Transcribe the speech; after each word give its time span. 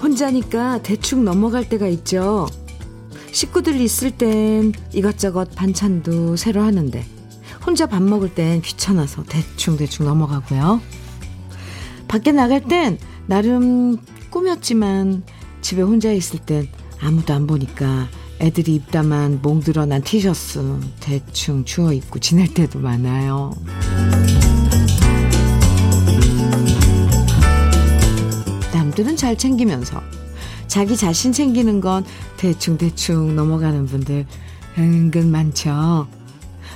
혼자니까 0.00 0.82
대충 0.82 1.24
넘어갈 1.24 1.68
때가 1.68 1.88
있죠. 1.88 2.46
식구들 3.32 3.80
있을 3.80 4.12
땐 4.12 4.72
이것저것 4.92 5.50
반찬도 5.54 6.36
새로 6.36 6.62
하는데 6.62 7.17
혼자 7.68 7.84
밥 7.84 8.02
먹을 8.02 8.34
땐 8.34 8.62
귀찮아서 8.62 9.22
대충대충 9.24 10.06
넘어가고요. 10.06 10.80
밖에 12.08 12.32
나갈 12.32 12.64
땐 12.64 12.96
나름 13.26 13.98
꾸몄지만 14.30 15.22
집에 15.60 15.82
혼자 15.82 16.10
있을 16.10 16.38
땐 16.38 16.66
아무도 16.98 17.34
안 17.34 17.46
보니까 17.46 18.08
애들이 18.40 18.76
입다만 18.76 19.40
몽들어 19.42 19.84
난 19.84 20.00
티셔츠 20.00 20.80
대충 21.00 21.66
주워 21.66 21.92
입고 21.92 22.20
지낼 22.20 22.54
때도 22.54 22.78
많아요. 22.78 23.54
남들은 28.72 29.14
잘 29.16 29.36
챙기면서 29.36 30.00
자기 30.68 30.96
자신 30.96 31.32
챙기는 31.32 31.82
건 31.82 32.06
대충대충 32.38 33.36
넘어가는 33.36 33.84
분들 33.84 34.24
은근 34.78 35.30
많죠. 35.30 36.08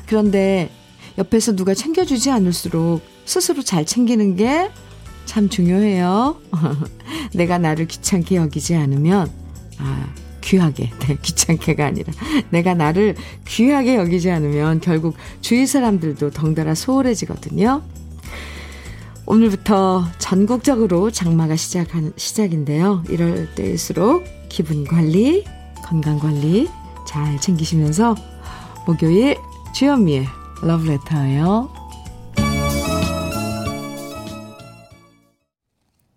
그런데 0.06 0.70
옆에서 1.18 1.54
누가 1.56 1.74
챙겨주지 1.74 2.30
않을수록 2.30 3.02
스스로 3.24 3.62
잘 3.62 3.84
챙기는 3.84 4.36
게 4.36 4.70
참 5.24 5.48
중요해요. 5.48 6.36
내가 7.34 7.58
나를 7.58 7.86
귀찮게 7.86 8.36
여기지 8.36 8.74
않으면, 8.74 9.30
아, 9.78 10.12
귀하게, 10.40 10.90
네, 11.00 11.16
귀찮게가 11.22 11.86
아니라, 11.86 12.12
내가 12.50 12.74
나를 12.74 13.16
귀하게 13.46 13.96
여기지 13.96 14.30
않으면 14.30 14.80
결국 14.80 15.16
주위 15.40 15.66
사람들도 15.66 16.30
덩달아 16.30 16.74
소홀해지거든요. 16.74 17.82
오늘부터 19.24 20.04
전국적으로 20.18 21.10
장마가 21.10 21.56
시작한, 21.56 22.12
시작인데요. 22.16 23.04
이럴 23.08 23.54
때일수록 23.54 24.24
기분 24.48 24.84
관리, 24.84 25.44
건강 25.84 26.18
관리 26.18 26.68
잘 27.06 27.40
챙기시면서 27.40 28.16
목요일 28.86 29.38
주현미의 29.74 30.41
러브레터예요. 30.62 31.70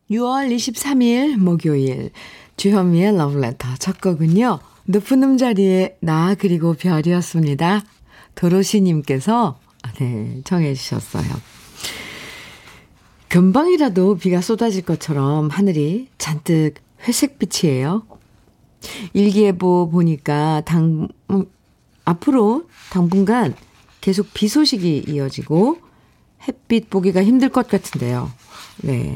6월 0.09 0.55
23일 0.55 1.37
목요일 1.37 2.11
주현미의 2.57 3.17
러브레터 3.17 3.67
첫 3.79 3.99
곡은요. 3.99 4.59
높은 4.85 5.23
음자리에 5.23 5.97
나 5.99 6.35
그리고 6.35 6.73
별이었습니다. 6.73 7.83
도로시님께서 8.35 9.59
네, 9.99 10.41
청해 10.43 10.73
주셨어요. 10.75 11.25
금방이라도 13.29 14.17
비가 14.17 14.41
쏟아질 14.41 14.83
것처럼 14.83 15.49
하늘이 15.49 16.07
잔뜩 16.17 16.75
회색빛이에요. 17.07 18.03
일기예보 19.13 19.89
보니까 19.91 20.61
당, 20.61 21.07
음, 21.31 21.45
앞으로 22.05 22.69
당분간 22.91 23.55
계속 24.05 24.31
비 24.35 24.47
소식이 24.47 25.05
이어지고 25.07 25.79
햇빛 26.47 26.91
보기가 26.91 27.23
힘들 27.23 27.49
것 27.49 27.67
같은데요. 27.67 28.31
네. 28.83 29.15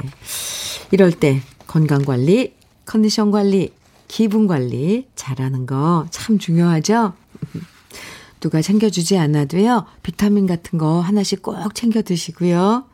이럴 0.90 1.12
때 1.12 1.42
건강 1.68 2.04
관리, 2.04 2.54
컨디션 2.86 3.30
관리, 3.30 3.72
기분 4.08 4.48
관리 4.48 5.06
잘하는 5.14 5.66
거 5.66 6.08
참 6.10 6.38
중요하죠? 6.40 7.12
누가 8.40 8.60
챙겨주지 8.60 9.16
않아도요, 9.16 9.86
비타민 10.02 10.48
같은 10.48 10.76
거 10.76 10.98
하나씩 10.98 11.40
꼭 11.40 11.72
챙겨 11.76 12.02
드시고요. 12.02 12.84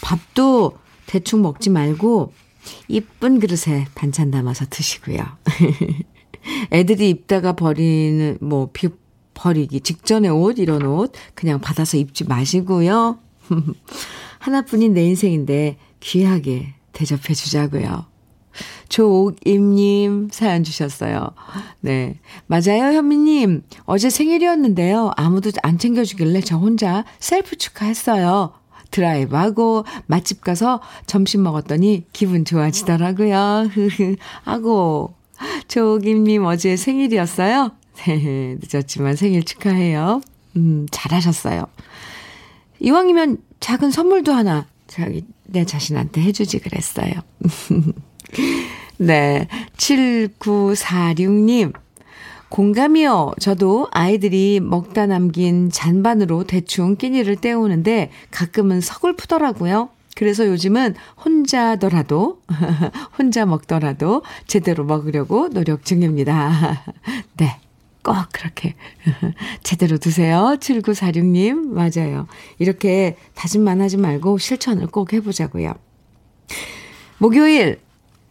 밥도 0.00 0.76
대충 1.06 1.42
먹지 1.42 1.70
말고, 1.70 2.32
이쁜 2.88 3.38
그릇에 3.38 3.86
반찬 3.94 4.32
담아서 4.32 4.66
드시고요. 4.68 5.18
애들이 6.72 7.10
입다가 7.10 7.52
버리는, 7.52 8.38
뭐, 8.40 8.70
비, 8.72 8.88
버리기 9.38 9.80
직전에 9.80 10.28
옷, 10.28 10.58
이런 10.58 10.84
옷, 10.84 11.12
그냥 11.34 11.60
받아서 11.60 11.96
입지 11.96 12.24
마시고요. 12.24 13.18
하나뿐인 14.40 14.94
내 14.94 15.04
인생인데, 15.04 15.76
귀하게 16.00 16.74
대접해 16.92 17.34
주자고요. 17.34 18.06
조옥임님 18.88 20.30
사연 20.32 20.64
주셨어요. 20.64 21.30
네. 21.80 22.18
맞아요, 22.46 22.96
현미님. 22.96 23.62
어제 23.84 24.10
생일이었는데요. 24.10 25.12
아무도 25.16 25.52
안 25.62 25.78
챙겨주길래 25.78 26.40
저 26.40 26.56
혼자 26.56 27.04
셀프 27.20 27.56
축하했어요. 27.56 28.52
드라이브하고 28.90 29.84
맛집 30.06 30.40
가서 30.40 30.80
점심 31.06 31.44
먹었더니 31.44 32.06
기분 32.12 32.44
좋아지더라고요. 32.44 33.68
아고. 34.44 35.14
조옥임님 35.68 36.44
어제 36.44 36.74
생일이었어요? 36.74 37.70
네. 38.06 38.56
늦었지만 38.60 39.16
생일 39.16 39.42
축하해요. 39.44 40.20
음, 40.56 40.86
잘하셨어요. 40.90 41.66
이왕이면 42.80 43.38
작은 43.60 43.90
선물도 43.90 44.32
하나 44.32 44.66
자기 44.86 45.24
내 45.44 45.64
자신한테 45.64 46.22
해주지 46.22 46.60
그랬어요. 46.60 47.12
네. 48.98 49.48
7946님. 49.76 51.72
공감이요. 52.48 53.32
저도 53.40 53.88
아이들이 53.90 54.60
먹다 54.60 55.06
남긴 55.06 55.70
잔반으로 55.70 56.44
대충 56.44 56.96
끼니를 56.96 57.36
때우는데 57.36 58.10
가끔은 58.30 58.80
서글프더라고요. 58.80 59.90
그래서 60.16 60.46
요즘은 60.48 60.96
혼자더라도, 61.24 62.40
혼자 63.18 63.46
먹더라도 63.46 64.22
제대로 64.48 64.84
먹으려고 64.84 65.48
노력 65.48 65.84
중입니다. 65.84 66.84
네. 67.36 67.60
꼭 68.08 68.28
그렇게 68.32 68.74
제대로 69.62 69.98
드세요. 69.98 70.56
7946님. 70.60 71.68
맞아요. 71.68 72.26
이렇게 72.58 73.16
다짐만 73.34 73.80
하지 73.82 73.98
말고 73.98 74.38
실천을 74.38 74.86
꼭 74.86 75.12
해보자고요. 75.12 75.74
목요일 77.18 77.80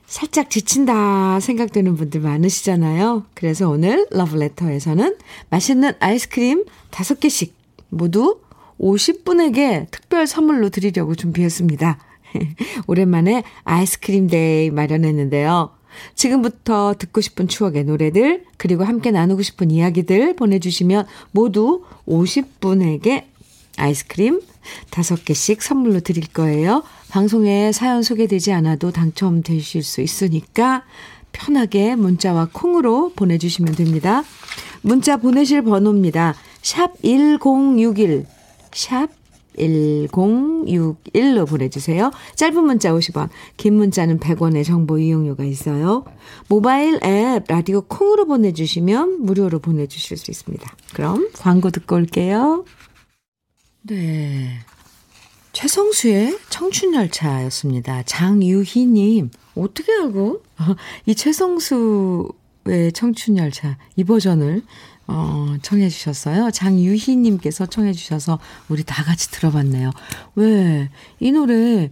살짝 0.08 0.50
지친다 0.50 1.40
생각되는 1.40 1.96
분들 1.96 2.22
많으시잖아요. 2.22 3.26
그래서 3.34 3.70
오늘 3.70 4.08
러브레터에서는 4.10 5.18
맛있는 5.50 5.94
아이스크림 6.00 6.66
5개씩 6.92 7.52
모두 7.90 8.40
50분에게 8.80 9.92
특별 9.92 10.26
선물로 10.26 10.70
드리려고 10.70 11.14
준비했습니다. 11.14 12.00
오랜만에 12.88 13.44
아이스크림 13.64 14.28
데이 14.28 14.72
마련했는데요. 14.72 15.77
지금부터 16.16 16.96
듣고 16.98 17.22
싶은 17.22 17.48
추억의 17.48 17.86
노래들, 17.86 18.46
그리고 18.58 18.84
함께 18.84 19.12
나누고 19.12 19.42
싶은 19.42 19.72
이야기들 19.72 20.36
보내주시면 20.36 21.06
모두 21.32 21.84
50분에게 22.08 23.26
아이스크림 23.78 24.42
5개씩 24.92 25.62
선물로 25.62 26.00
드릴 26.02 26.28
거예요. 26.28 26.84
방송에 27.10 27.72
사연 27.72 28.04
소개되지 28.04 28.52
않아도 28.54 28.92
당첨되실 28.92 29.84
수 29.84 30.02
있으니까 30.02 30.84
편하게 31.32 31.96
문자와 31.96 32.50
콩으로 32.52 33.14
보내주시면 33.16 33.76
됩니다. 33.76 34.24
문자 34.82 35.18
보내실 35.18 35.62
번호입니다. 35.62 36.36
샵 36.62 36.94
1061, 37.02 38.26
샵 38.74 39.10
1061로 39.58 41.48
보내주세요. 41.48 42.12
짧은 42.36 42.64
문자 42.64 42.92
50원, 42.92 43.30
긴 43.58 43.76
문자는 43.76 44.20
100원의 44.20 44.66
정보 44.66 44.98
이용료가 44.98 45.44
있어요. 45.44 46.06
모바일 46.48 47.00
앱 47.04 47.46
라디오 47.48 47.82
콩으로 47.82 48.26
보내주시면 48.26 49.26
무료로 49.26 49.60
보내주실 49.60 50.18
수 50.18 50.32
있습니다. 50.32 50.76
그럼 50.94 51.30
광고 51.34 51.70
듣고 51.70 51.96
올게요. 51.96 52.66
네. 53.84 54.60
최성수의 55.54 56.38
청춘열차였습니다. 56.50 58.04
장유희님, 58.04 59.32
어떻게 59.56 59.92
알고? 59.92 60.44
이 61.08 61.16
최성수의 61.16 62.92
청춘열차, 62.94 63.80
이 63.96 64.04
버전을 64.04 64.62
어, 65.08 65.56
청해 65.62 65.90
주셨어요. 65.90 66.52
장유희 66.52 67.16
님께서 67.16 67.66
청해 67.66 67.94
주셔서 67.94 68.40
우리 68.68 68.84
다 68.84 69.04
같이 69.04 69.32
들어봤네요. 69.32 69.92
왜? 70.36 70.90
이 71.20 71.32
노래 71.32 71.92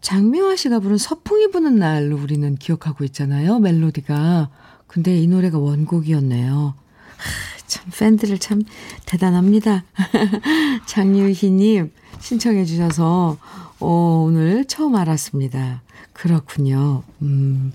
장미화 0.00 0.56
씨가 0.56 0.80
부른 0.80 0.98
서풍이 0.98 1.50
부는 1.50 1.76
날로 1.76 2.16
우리는 2.16 2.56
기억하고 2.56 3.04
있잖아요. 3.04 3.58
멜로디가. 3.58 4.50
근데 4.86 5.16
이 5.16 5.26
노래가 5.26 5.58
원곡이었네요. 5.58 6.74
하, 7.16 7.66
참, 7.66 7.90
팬들을 7.98 8.38
참 8.38 8.62
대단합니다. 9.06 9.84
장유희 10.86 11.50
님 11.50 11.92
신청해 12.20 12.64
주셔서, 12.64 13.38
어, 13.80 14.24
오늘 14.26 14.64
처음 14.66 14.96
알았습니다. 14.96 15.82
그렇군요. 16.12 17.02
음. 17.22 17.72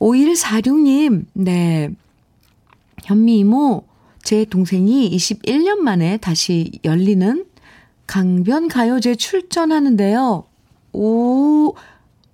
5146님, 0.00 1.26
네. 1.34 1.90
현미 3.04 3.38
이모, 3.38 3.84
제 4.22 4.44
동생이 4.44 5.10
21년 5.16 5.78
만에 5.78 6.18
다시 6.18 6.70
열리는 6.84 7.46
강변 8.06 8.68
가요제 8.68 9.16
출전하는데요. 9.16 10.44
오, 10.92 11.74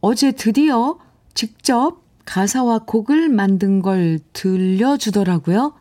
어제 0.00 0.32
드디어 0.32 0.98
직접 1.34 2.02
가사와 2.24 2.80
곡을 2.80 3.28
만든 3.28 3.82
걸 3.82 4.18
들려주더라고요. 4.32 5.74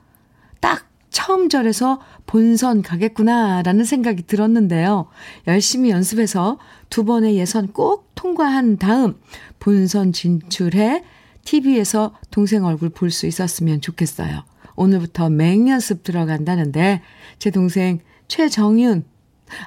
딱 0.60 0.88
처음 1.10 1.48
절에서 1.48 2.02
본선 2.26 2.82
가겠구나라는 2.82 3.86
생각이 3.86 4.24
들었는데요. 4.24 5.08
열심히 5.48 5.92
연습해서 5.92 6.58
두 6.90 7.06
번의 7.06 7.38
예선 7.38 7.72
꼭 7.72 8.10
통과한 8.16 8.78
다음 8.78 9.16
본선 9.60 10.12
진출해 10.12 11.04
TV에서 11.46 12.16
동생 12.32 12.66
얼굴 12.66 12.90
볼 12.90 13.12
수 13.12 13.28
있었으면 13.28 13.82
좋겠어요. 13.82 14.44
오늘부터 14.76 15.30
맹연습 15.30 16.04
들어간다는데 16.04 17.02
제 17.40 17.52
동생 17.52 18.00
최정윤 18.28 19.06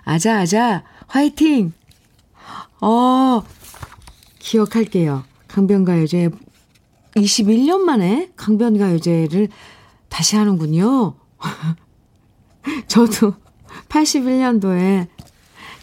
아자아자 0.05 0.83
화이팅! 1.07 1.73
어 2.81 3.43
기억할게요. 4.39 5.25
강변가요제 5.49 6.31
21년 7.15 7.79
만에 7.81 8.31
강변가요제를 8.37 9.49
다시 10.09 10.37
하는군요. 10.37 11.15
저도 12.89 13.35
81년도에 13.89 15.07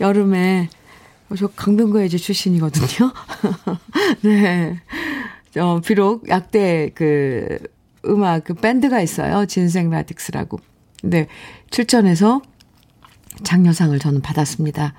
여름에 0.01 0.69
저 1.37 1.47
강변가요제 1.47 2.17
출신이거든요. 2.17 3.11
네. 4.21 4.79
어, 5.59 5.79
비록 5.81 6.27
약대 6.29 6.91
그 6.95 7.57
음악 8.05 8.43
그 8.45 8.53
밴드가 8.53 9.01
있어요. 9.01 9.45
진생 9.45 9.89
라딕스라고. 9.89 10.59
근데 11.01 11.27
출전해서 11.69 12.41
장려상을 13.43 13.97
저는 13.99 14.21
받았습니다. 14.21 14.93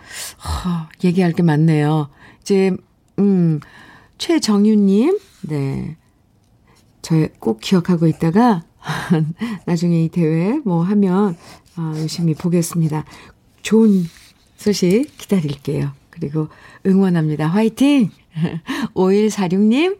허, 0.45 0.89
얘기할 1.05 1.33
게 1.33 1.43
많네요. 1.43 2.09
이제 2.41 2.73
음 3.19 3.61
최정윤님, 4.19 5.19
네. 5.49 5.97
저 7.03 7.29
꼭 7.39 7.61
기억하고 7.61 8.07
있다가, 8.07 8.63
나중에 9.67 10.05
이 10.05 10.09
대회 10.09 10.59
뭐 10.65 10.83
하면, 10.83 11.37
아, 11.77 11.93
열심히 11.97 12.35
보겠습니다. 12.35 13.05
좋은 13.63 14.05
소식 14.57 15.07
기다릴게요. 15.19 15.93
그리고 16.11 16.49
응원합니다. 16.87 17.47
화이팅! 17.49 18.11
5146님, 18.95 19.99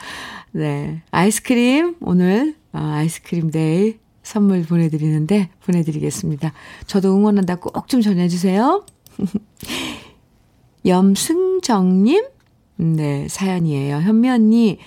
네. 0.52 1.02
아이스크림, 1.10 1.96
오늘, 2.00 2.54
아, 2.72 2.94
아이스크림 2.96 3.50
데이 3.50 3.98
선물 4.22 4.62
보내드리는데, 4.62 5.50
보내드리겠습니다. 5.64 6.52
저도 6.86 7.14
응원한다 7.16 7.56
꼭좀 7.56 8.00
전해주세요. 8.00 8.84
염승정님, 10.84 12.24
네, 12.76 13.26
사연이에요. 13.28 13.96
현미 13.96 14.30
언니, 14.30 14.78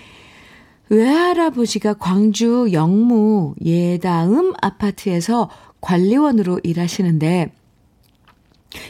외할아버지가 0.89 1.95
광주 1.95 2.69
영무 2.71 3.53
예다음 3.63 4.53
아파트에서 4.61 5.49
관리원으로 5.81 6.59
일하시는데, 6.63 7.51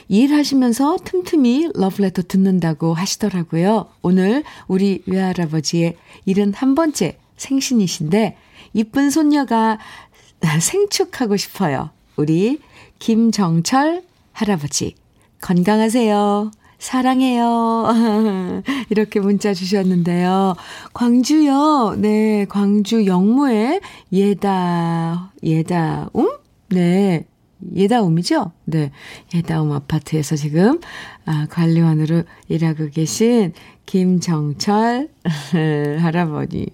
일하시면서 0.08 0.98
틈틈이 1.04 1.72
러브레터 1.76 2.24
듣는다고 2.24 2.94
하시더라고요. 2.94 3.88
오늘 4.02 4.44
우리 4.68 5.02
외할아버지의 5.06 5.96
71번째 6.28 7.16
생신이신데, 7.38 8.38
이쁜 8.74 9.10
손녀가 9.10 9.80
생축하고 10.60 11.38
싶어요. 11.38 11.90
우리 12.16 12.60
김정철 13.00 14.04
할아버지, 14.34 14.96
건강하세요. 15.42 16.52
사랑해요. 16.80 18.64
이렇게 18.90 19.20
문자 19.20 19.54
주셨는데요. 19.54 20.56
광주요. 20.94 21.96
네, 21.98 22.46
광주 22.48 23.06
영무의 23.06 23.82
예다, 24.14 25.34
예다움? 25.44 26.38
네. 26.70 27.26
예다움이죠? 27.76 28.52
네. 28.66 28.92
예다움 29.34 29.72
아파트에서 29.72 30.36
지금, 30.36 30.80
아, 31.26 31.48
관리원으로 31.50 32.24
일하고 32.48 32.90
계신 32.90 33.54
김정철 33.86 35.10
할아버지. 36.00 36.68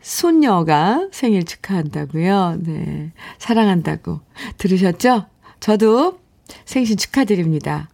손녀가 0.00 1.08
생일 1.12 1.44
축하한다고요. 1.44 2.58
네. 2.60 3.12
사랑한다고. 3.38 4.20
들으셨죠? 4.56 5.26
저도 5.60 6.18
생신 6.64 6.96
축하드립니다. 6.96 7.88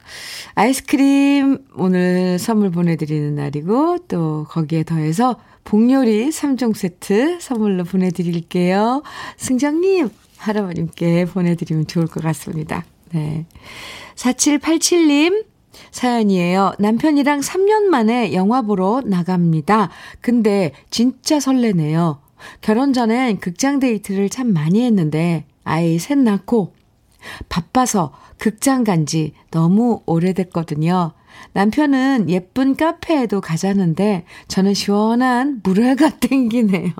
아이스크림 0.55 1.59
오늘 1.75 2.39
선물 2.39 2.71
보내드리는 2.71 3.35
날이고 3.35 3.99
또 4.09 4.47
거기에 4.49 4.85
더해서 4.85 5.37
복요리 5.65 6.29
3종 6.29 6.77
세트 6.77 7.41
선물로 7.41 7.85
보내드릴게요. 7.85 9.03
승정님 9.37 10.11
할아버님께 10.46 11.26
보내드리면 11.26 11.87
좋을 11.87 12.06
것 12.06 12.23
같습니다. 12.23 12.85
네. 13.12 13.46
4787님 14.17 15.44
사연이에요. 15.91 16.75
남편이랑 16.79 17.41
3년 17.41 17.85
만에 17.85 18.32
영화 18.32 18.62
보러 18.62 19.02
나갑니다. 19.05 19.91
근데 20.20 20.73
진짜 20.91 21.41
설레네요. 21.41 22.20
결혼 22.61 22.93
전엔 22.93 23.38
극장 23.38 23.79
데이트를 23.81 24.29
참 24.29 24.52
많이 24.52 24.82
했는데 24.82 25.46
아이 25.64 25.99
셋 25.99 26.19
낳고 26.19 26.75
바빠서 27.49 28.12
극장 28.38 28.85
간 28.85 29.06
지 29.06 29.32
너무 29.50 30.02
오래됐거든요. 30.06 31.12
남편은 31.53 32.31
예쁜 32.31 32.77
카페에도 32.77 33.41
가자는데 33.41 34.25
저는 34.49 34.75
시원한 34.75 35.61
물회가 35.63 36.11
땡기네요. 36.21 36.93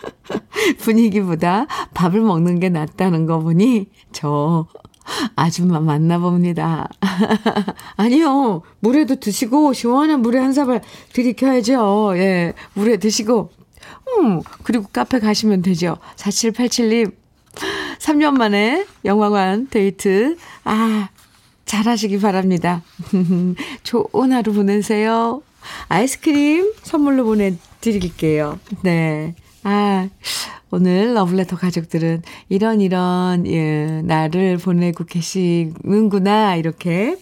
분위기보다 0.78 1.66
밥을 1.94 2.20
먹는 2.20 2.60
게 2.60 2.68
낫다는 2.68 3.26
거 3.26 3.40
보니 3.40 3.86
저 4.12 4.66
아줌마 5.36 5.80
만나봅니다. 5.80 6.88
아니요. 7.96 8.62
물에도 8.80 9.16
드시고 9.16 9.72
시원한 9.72 10.22
물에 10.22 10.38
한 10.38 10.52
사발 10.52 10.82
들이켜야죠. 11.12 12.12
예. 12.16 12.52
물에 12.74 12.98
드시고 12.98 13.50
음, 14.18 14.40
그리고 14.62 14.86
카페 14.92 15.18
가시면 15.18 15.62
되죠. 15.62 15.98
4787님 16.16 17.12
3년 17.98 18.36
만에 18.36 18.86
영화관 19.04 19.68
데이트. 19.68 20.36
아, 20.64 21.08
잘하시기 21.70 22.18
바랍니다. 22.18 22.82
좋은 23.84 24.32
하루 24.32 24.52
보내세요. 24.52 25.40
아이스크림 25.86 26.72
선물로 26.82 27.24
보내드릴게요. 27.24 28.58
네. 28.82 29.36
아, 29.62 30.08
오늘 30.72 31.14
러블레터 31.14 31.56
가족들은 31.56 32.22
이런 32.48 32.80
이런, 32.80 33.46
예, 33.46 34.02
날을 34.02 34.58
보내고 34.58 35.04
계시는구나. 35.04 36.56
이렇게 36.56 37.16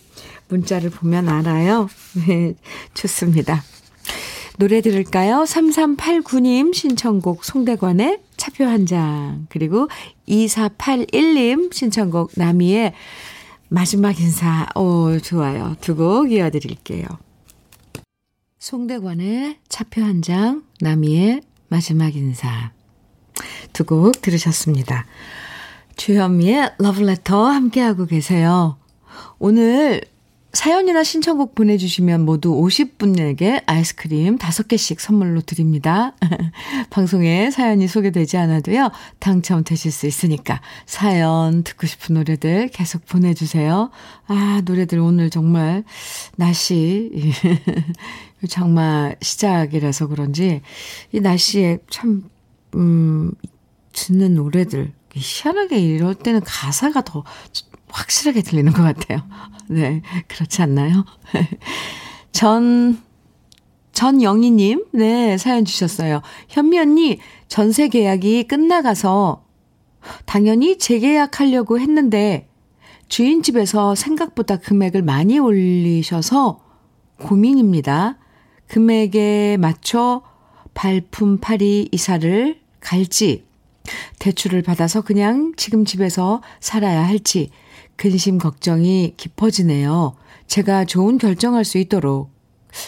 문자를 0.48 0.88
보면 0.88 1.28
알아요. 1.28 1.90
네, 2.26 2.54
좋습니다. 2.94 3.62
노래 4.56 4.80
들을까요? 4.80 5.44
3389님 5.44 6.72
신청곡 6.72 7.44
송대관의 7.44 8.20
차표 8.38 8.64
한 8.64 8.86
장. 8.86 9.46
그리고 9.50 9.88
2481님 10.26 11.70
신청곡 11.70 12.30
나미의 12.34 12.94
마지막 13.68 14.18
인사. 14.20 14.66
오, 14.74 15.18
좋아요. 15.18 15.76
두 15.80 15.94
곡 15.94 16.32
이어드릴게요. 16.32 17.06
송대관의 18.58 19.58
차표 19.68 20.02
한 20.02 20.22
장, 20.22 20.64
나미의 20.80 21.42
마지막 21.68 22.14
인사. 22.16 22.72
두 23.72 23.84
곡 23.84 24.20
들으셨습니다. 24.22 25.06
주현미의 25.96 26.72
러브레터 26.78 27.46
함께하고 27.46 28.06
계세요. 28.06 28.78
오늘 29.38 30.02
사연이나 30.58 31.04
신청곡 31.04 31.54
보내주시면 31.54 32.24
모두 32.24 32.50
50분에게 32.50 33.62
아이스크림 33.66 34.38
5개씩 34.38 34.98
선물로 34.98 35.40
드립니다. 35.42 36.16
방송에 36.90 37.52
사연이 37.52 37.86
소개되지 37.86 38.38
않아도요, 38.38 38.90
당첨되실 39.20 39.92
수 39.92 40.08
있으니까 40.08 40.60
사연 40.84 41.62
듣고 41.62 41.86
싶은 41.86 42.16
노래들 42.16 42.70
계속 42.72 43.06
보내주세요. 43.06 43.90
아, 44.26 44.60
노래들 44.64 44.98
오늘 44.98 45.30
정말 45.30 45.84
날씨, 46.34 47.12
장마 48.48 49.12
시작이라서 49.22 50.08
그런지 50.08 50.62
이 51.12 51.20
날씨에 51.20 51.78
참, 51.88 52.28
음, 52.74 53.30
듣는 53.92 54.34
노래들. 54.34 54.92
희한하게 55.14 55.78
이럴 55.78 56.16
때는 56.16 56.40
가사가 56.44 57.02
더 57.02 57.22
확실하게 57.90 58.42
들리는 58.42 58.72
것 58.72 58.82
같아요. 58.82 59.20
네, 59.68 60.02
그렇지 60.28 60.62
않나요? 60.62 61.04
전, 62.32 63.00
전영희님, 63.92 64.86
네, 64.92 65.36
사연 65.38 65.64
주셨어요. 65.64 66.22
현미 66.48 66.78
언니, 66.78 67.18
전세 67.48 67.88
계약이 67.88 68.44
끝나가서 68.44 69.44
당연히 70.24 70.78
재계약하려고 70.78 71.80
했는데 71.80 72.48
주인 73.08 73.42
집에서 73.42 73.94
생각보다 73.94 74.56
금액을 74.56 75.02
많이 75.02 75.38
올리셔서 75.38 76.60
고민입니다. 77.18 78.18
금액에 78.68 79.56
맞춰 79.58 80.22
발품 80.74 81.38
팔이 81.38 81.88
이사를 81.90 82.60
갈지, 82.80 83.44
대출을 84.18 84.62
받아서 84.62 85.00
그냥 85.00 85.52
지금 85.56 85.84
집에서 85.84 86.42
살아야 86.60 87.04
할지, 87.06 87.50
근심 87.98 88.38
걱정이 88.38 89.14
깊어지네요. 89.16 90.14
제가 90.46 90.86
좋은 90.86 91.18
결정할 91.18 91.64
수 91.64 91.78
있도록 91.78 92.30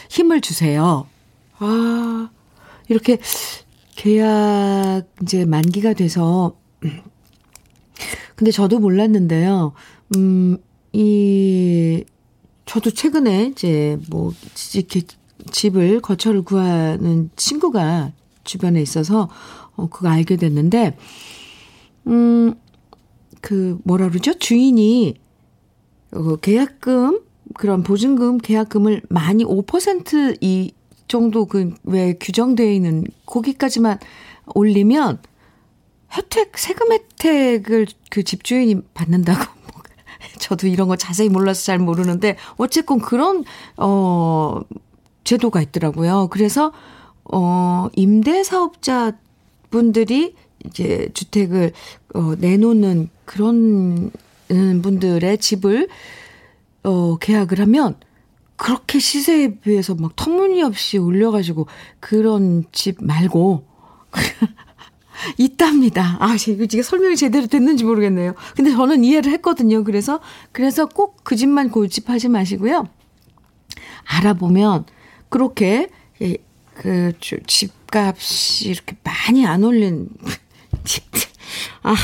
힘을 0.09 0.41
주세요. 0.41 1.07
아, 1.59 2.31
이렇게 2.89 3.19
계약 3.97 5.03
이제 5.23 5.45
만기가 5.45 5.93
돼서, 5.95 6.57
근데 8.37 8.53
저도 8.53 8.79
몰랐는데요. 8.79 9.73
음, 10.17 10.59
이, 10.93 12.05
저도 12.65 12.93
최근에 12.93 13.49
이제 13.49 13.99
뭐, 14.09 14.33
이렇게 14.75 15.03
집을, 15.51 16.01
거처를 16.01 16.43
구하는 16.43 17.31
친구가 17.35 18.13
주변에 18.45 18.81
있어서, 18.81 19.29
어, 19.75 19.89
그거 19.89 20.09
알게 20.09 20.37
됐는데, 20.37 20.97
음, 22.07 22.55
그, 23.41 23.79
뭐라 23.85 24.09
그러죠? 24.09 24.35
주인이, 24.35 25.15
어, 26.13 26.37
계약금, 26.37 27.21
그런 27.55 27.83
보증금, 27.83 28.39
계약금을 28.39 29.03
많이 29.09 29.45
5%이 29.45 30.73
정도 31.09 31.47
그, 31.47 31.75
왜 31.83 32.15
규정되어 32.15 32.71
있는 32.71 33.05
거기까지만 33.27 33.99
올리면 34.55 35.19
혜택, 36.13 36.59
세금 36.59 36.93
혜택을 36.93 37.87
그 38.11 38.23
집주인이 38.23 38.83
받는다고 38.95 39.45
저도 40.39 40.67
이런 40.67 40.89
거 40.89 40.97
자세히 40.97 41.29
몰라서 41.29 41.65
잘 41.65 41.79
모르는데 41.79 42.37
어쨌건 42.57 43.01
그런 43.01 43.45
어 43.77 44.61
제도가 45.25 45.61
있더라고요. 45.63 46.29
그래서 46.31 46.73
어 47.25 47.89
임대 47.95 48.43
사업자 48.43 49.13
분들이 49.71 50.35
이제 50.65 51.09
주택을 51.15 51.73
어 52.15 52.35
내놓는 52.39 53.09
그런 53.31 54.11
분들의 54.49 55.39
집을 55.39 55.87
어 56.83 57.17
계약을 57.19 57.61
하면 57.61 57.95
그렇게 58.57 58.99
시세에 58.99 59.61
비해서 59.61 59.95
막 59.95 60.17
터무니없이 60.17 60.99
올려가지고 60.99 61.69
그런 62.01 62.65
집 62.73 62.97
말고 63.05 63.65
있답니다. 65.39 66.17
아, 66.19 66.35
이게 66.35 66.83
설명이 66.83 67.15
제대로 67.17 67.47
됐는지 67.47 67.85
모르겠네요. 67.85 68.35
근데 68.57 68.73
저는 68.73 69.05
이해를 69.05 69.31
했거든요. 69.35 69.85
그래서, 69.85 70.19
그래서 70.51 70.87
꼭 70.87 71.23
그 71.23 71.37
집만 71.37 71.71
고집하지 71.71 72.29
마시고요. 72.29 72.89
알아보면, 74.07 74.87
그렇게, 75.29 75.89
예, 76.21 76.37
그, 76.75 77.13
집값이 77.47 78.71
이렇게 78.71 78.97
많이 79.05 79.47
안 79.47 79.63
올린 79.63 80.09
집들. 80.85 81.21
아, 81.83 81.95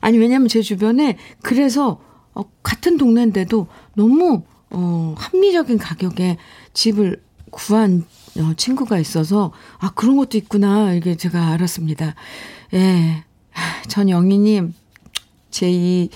아니, 0.00 0.18
왜냐면 0.18 0.48
제 0.48 0.62
주변에, 0.62 1.16
그래서, 1.42 2.00
어, 2.34 2.42
같은 2.62 2.96
동네인데도 2.96 3.66
너무, 3.94 4.42
어, 4.70 5.14
합리적인 5.16 5.78
가격에 5.78 6.36
집을 6.72 7.22
구한 7.50 8.04
어, 8.38 8.52
친구가 8.56 8.98
있어서, 8.98 9.52
아, 9.78 9.90
그런 9.94 10.16
것도 10.16 10.38
있구나. 10.38 10.92
이게 10.92 11.16
제가 11.16 11.48
알았습니다. 11.48 12.14
예. 12.74 13.24
전 13.88 14.08
영희님, 14.08 14.74
제 15.50 15.68
이, 15.70 16.08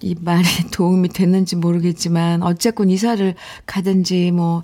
이 0.00 0.14
말에 0.18 0.42
도움이 0.72 1.10
됐는지 1.10 1.56
모르겠지만, 1.56 2.42
어쨌건 2.42 2.88
이사를 2.90 3.34
가든지, 3.66 4.30
뭐, 4.30 4.62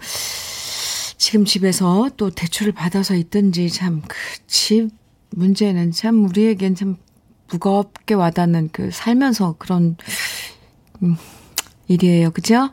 지금 1.19 1.45
집에서 1.45 2.09
또 2.17 2.31
대출을 2.31 2.73
받아서 2.73 3.15
있든지, 3.15 3.69
참, 3.71 4.01
그 4.07 4.17
집 4.47 4.89
문제는 5.31 5.93
참 5.93 6.25
우리에겐 6.25 6.75
참 6.75 6.97
무겁게 7.51 8.15
와닿는 8.15 8.71
그 8.73 8.91
살면서 8.91 9.57
그런, 9.59 9.97
음, 11.03 11.17
일이에요. 11.89 12.31
그죠? 12.31 12.71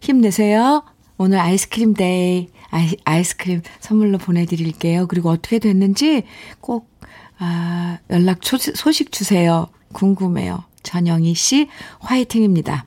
힘내세요. 0.00 0.84
오늘 1.18 1.38
아이스크림 1.38 1.94
데이, 1.94 2.48
아이, 2.70 2.96
아이스크림 3.04 3.62
선물로 3.80 4.18
보내드릴게요. 4.18 5.06
그리고 5.06 5.30
어떻게 5.30 5.58
됐는지 5.58 6.24
꼭 6.60 6.90
아, 7.38 7.98
연락 8.10 8.40
초, 8.42 8.56
소식 8.58 9.12
주세요. 9.12 9.68
궁금해요. 9.92 10.64
전영희 10.82 11.34
씨, 11.34 11.68
화이팅입니다. 12.00 12.86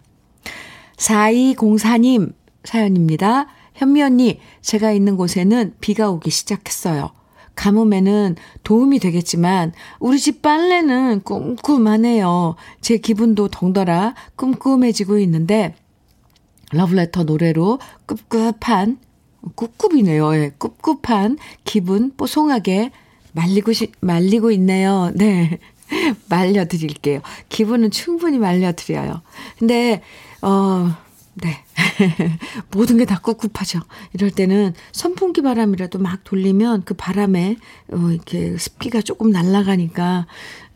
4204님 0.98 2.34
사연입니다. 2.64 3.48
현미 3.76 4.02
언니, 4.02 4.40
제가 4.62 4.92
있는 4.92 5.16
곳에는 5.16 5.76
비가 5.80 6.10
오기 6.10 6.30
시작했어요. 6.30 7.12
가뭄에는 7.60 8.38
도움이 8.64 9.00
되겠지만 9.00 9.74
우리 10.00 10.18
집 10.18 10.42
빨래는 10.42 11.22
꼼꼼하네요. 11.22 12.56
제 12.80 12.98
기분도 12.98 13.50
덩달아 13.50 14.16
끔끔해지고 14.38 15.20
있는데 15.20 15.76
러브레터 16.72 17.24
노래로 17.24 17.80
꿉꿉한 18.08 19.00
꿉꿉이네요. 19.58 20.36
예, 20.36 20.52
꿉꿉한 20.58 21.38
기분 21.66 22.16
뽀송하게 22.16 22.92
말리고 23.34 23.74
시, 23.74 23.92
말리고 24.00 24.52
있네요. 24.52 25.12
네. 25.16 25.60
말려드릴게요. 26.30 27.22
기분은 27.50 27.92
충분히 27.92 28.38
말려드려요. 28.38 29.22
근데, 29.58 30.02
어, 30.42 30.96
네. 31.36 31.64
모든 32.72 32.98
게 32.98 33.06
다 33.06 33.20
꿉꿉하죠. 33.20 33.80
이럴 34.14 34.32
때는 34.32 34.74
선풍기 34.92 35.42
바람이라도 35.42 36.00
막 36.00 36.24
돌리면 36.24 36.84
그 36.86 36.94
바람에, 36.94 37.58
어, 37.94 37.98
이렇게 38.12 38.58
습기가 38.58 39.02
조금 39.02 39.30
날아가니까, 39.32 40.28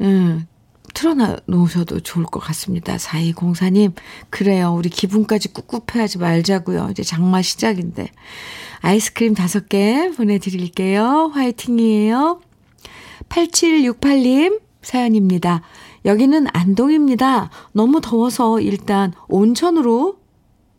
음, 0.02 0.48
틀어놔 0.94 1.38
놓으셔도 1.48 2.00
좋을 2.02 2.26
것 2.26 2.40
같습니다. 2.40 2.98
4204님, 2.98 3.94
그래요. 4.30 4.74
우리 4.78 4.90
기분까지 4.90 5.54
꿉꿉해하지 5.54 6.20
말자고요. 6.20 6.90
이제 6.92 7.04
장마 7.04 7.42
시작인데. 7.42 8.12
아이스크림 8.82 9.34
5개 9.34 10.16
보내드릴게요. 10.16 11.32
화이팅이에요. 11.34 12.42
8768님 13.30 14.62
사연입니다. 14.82 15.62
여기는 16.06 16.48
안동입니다. 16.52 17.50
너무 17.72 18.02
더워서 18.02 18.60
일단 18.60 19.14
온천으로 19.28 20.18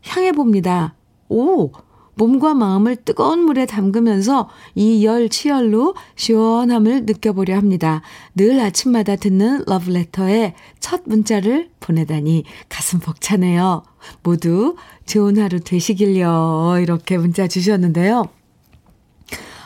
향해 0.06 0.32
봅니다. 0.32 0.94
오! 1.28 1.70
몸과 2.16 2.54
마음을 2.54 2.94
뜨거운 2.94 3.40
물에 3.40 3.66
담그면서 3.66 4.48
이 4.76 5.04
열 5.04 5.28
치열로 5.28 5.96
시원함을 6.14 7.06
느껴보려 7.06 7.56
합니다. 7.56 8.02
늘 8.36 8.60
아침마다 8.60 9.16
듣는 9.16 9.64
러브레터에 9.66 10.54
첫 10.78 11.02
문자를 11.06 11.70
보내다니 11.80 12.44
가슴 12.68 13.00
벅차네요. 13.00 13.82
모두 14.22 14.76
좋은 15.06 15.38
하루 15.38 15.58
되시길요. 15.58 16.76
이렇게 16.80 17.18
문자 17.18 17.48
주셨는데요. 17.48 18.26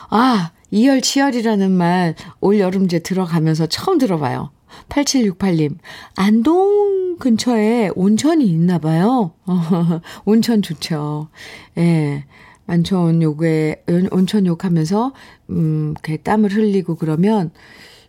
아, 0.09 0.51
이열치열이라는 0.71 1.71
말 1.71 2.15
올 2.41 2.59
여름제 2.59 2.99
들어가면서 2.99 3.67
처음 3.67 3.99
들어봐요. 3.99 4.49
8768님, 4.89 5.77
안동 6.15 7.17
근처에 7.19 7.91
온천이 7.95 8.45
있나 8.45 8.79
봐요. 8.79 9.33
온천 10.25 10.61
좋죠. 10.61 11.29
예. 11.77 12.25
만천욕에, 12.69 13.83
온천 14.11 14.45
욕 14.45 14.63
하면서, 14.63 15.11
음, 15.49 15.95
그 16.03 16.21
땀을 16.21 16.53
흘리고 16.53 16.95
그러면, 16.95 17.49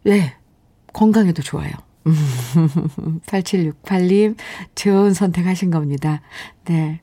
예, 0.07 0.35
건강에도 0.93 1.43
좋아요. 1.43 1.71
8768님, 3.27 4.37
좋은 4.75 5.15
선택하신 5.15 5.71
겁니다. 5.71 6.21
네. 6.67 7.01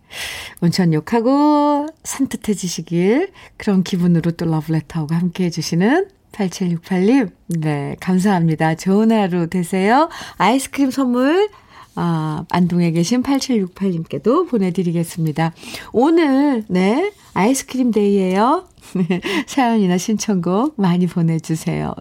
온천 0.62 0.94
욕하고 0.94 1.88
산뜻해지시길, 2.04 3.32
그런 3.58 3.84
기분으로 3.84 4.32
또 4.32 4.46
러브레터하고 4.46 5.16
함께 5.16 5.46
해주시는 5.46 6.10
8768님, 6.38 7.32
네, 7.48 7.96
감사합니다. 8.00 8.76
좋은 8.76 9.12
하루 9.12 9.48
되세요. 9.48 10.10
아이스크림 10.38 10.92
선물, 10.92 11.50
아, 11.96 12.46
안동에 12.52 12.92
계신 12.92 13.24
8768님께도 13.24 14.48
보내드리겠습니다. 14.48 15.54
오늘, 15.92 16.64
네, 16.68 17.12
아이스크림 17.34 17.92
데이예요 17.92 18.68
사연이나 19.48 19.98
신청곡 19.98 20.76
많이 20.78 21.08
보내주세요. 21.08 21.96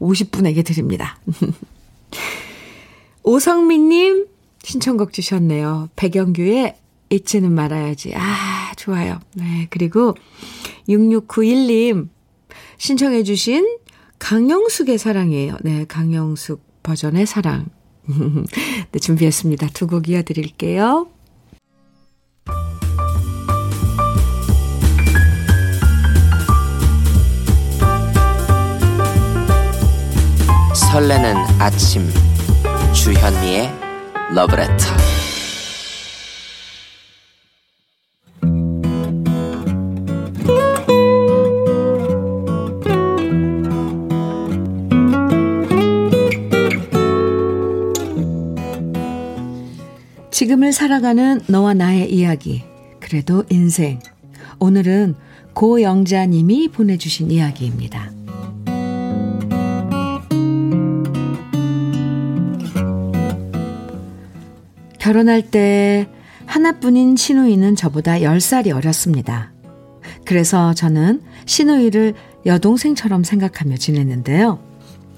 50분에게 0.00 0.64
드립니다. 0.64 1.18
오성민님 3.22 4.26
신청곡 4.62 5.12
주셨네요. 5.12 5.90
백영규의 5.96 6.76
잊지는 7.10 7.52
말아야지. 7.52 8.14
아, 8.16 8.72
좋아요. 8.76 9.20
네, 9.34 9.68
그리고 9.70 10.14
6691님 10.88 12.08
신청해 12.78 13.22
주신 13.22 13.78
강영숙의 14.18 14.98
사랑이에요. 14.98 15.56
네, 15.62 15.84
강영숙 15.86 16.62
버전의 16.82 17.26
사랑. 17.26 17.66
네, 18.92 18.98
준비했습니다. 19.00 19.68
두 19.74 19.86
곡 19.88 20.08
이어드릴게요. 20.08 21.08
설레는 30.74 31.36
아침 31.58 32.08
주현미의 32.92 33.70
러브레터 34.34 35.15
지금을 50.66 50.72
살아가는 50.72 51.40
너와 51.46 51.74
나의 51.74 52.12
이야기 52.12 52.64
그래도 52.98 53.44
인생 53.50 54.00
오늘은 54.58 55.14
고영자님이 55.54 56.68
보내주신 56.68 57.30
이야기입니다. 57.30 58.10
결혼할 64.98 65.42
때 65.42 66.08
하나뿐인 66.46 67.16
시누이는 67.16 67.76
저보다 67.76 68.14
10살이 68.18 68.74
어렸습니다. 68.74 69.52
그래서 70.24 70.74
저는 70.74 71.22
시누이를 71.44 72.14
여동생처럼 72.44 73.22
생각하며 73.22 73.76
지냈는데요. 73.76 74.58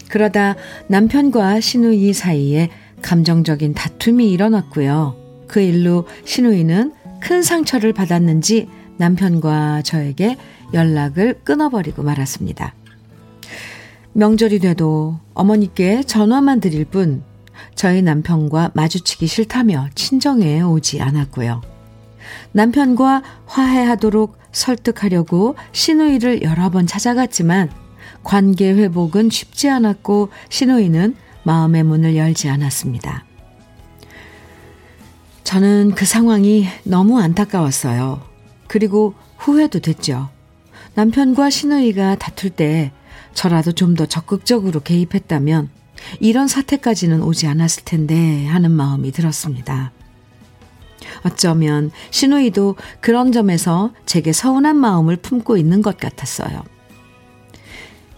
그러다 0.09 0.57
남편과 0.88 1.61
시누이 1.61 2.12
사이에 2.12 2.71
감정적인 3.00 3.75
다툼이 3.75 4.31
일어났고요. 4.31 5.28
그 5.49 5.61
일로 5.61 6.07
시누이는 6.25 6.93
큰 7.21 7.43
상처를 7.43 7.93
받았는지 7.93 8.69
남편과 8.99 9.83
저에게 9.83 10.37
연락을 10.73 11.40
끊어버리고 11.45 12.02
말았습니다. 12.02 12.75
명절이 14.12 14.61
돼도 14.61 15.19
어머니께 15.35 16.02
전화만 16.02 16.61
드릴 16.61 16.85
뿐 16.85 17.23
저희 17.75 18.02
남편과 18.02 18.73
마주치기 18.75 19.26
싫다며 19.26 19.88
친정에 19.95 20.61
오지 20.61 21.00
않았고요. 21.00 21.62
남편과 22.52 23.23
화해하도록 23.47 24.37
설득하려고 24.52 25.57
시누이를 25.73 26.43
여러 26.43 26.71
번 26.71 26.87
찾아갔지만 26.87 27.71
관계 28.25 28.73
회복은 28.73 29.31
쉽지 29.31 29.69
않았고 29.71 30.31
시누이는 30.49 31.14
마음의 31.45 31.85
문을 31.85 32.17
열지 32.17 32.49
않았습니다. 32.49 33.28
저는 35.49 35.93
그 35.95 36.05
상황이 36.05 36.67
너무 36.85 37.19
안타까웠어요. 37.19 38.21
그리고 38.67 39.14
후회도 39.38 39.78
됐죠. 39.78 40.28
남편과 40.93 41.49
시누이가 41.49 42.17
다툴 42.17 42.50
때 42.50 42.93
저라도 43.33 43.73
좀 43.73 43.95
더 43.95 44.05
적극적으로 44.05 44.81
개입했다면 44.81 45.71
이런 46.21 46.49
사태까지는 46.49 47.23
오지 47.23 47.47
않았을 47.47 47.85
텐데 47.87 48.45
하는 48.45 48.73
마음이 48.73 49.11
들었습니다. 49.11 49.90
어쩌면 51.25 51.93
신우이도 52.11 52.76
그런 53.00 53.33
점에서 53.33 53.95
제게 54.05 54.35
서운한 54.35 54.77
마음을 54.77 55.16
품고 55.16 55.57
있는 55.57 55.81
것 55.81 55.96
같았어요. 55.96 56.62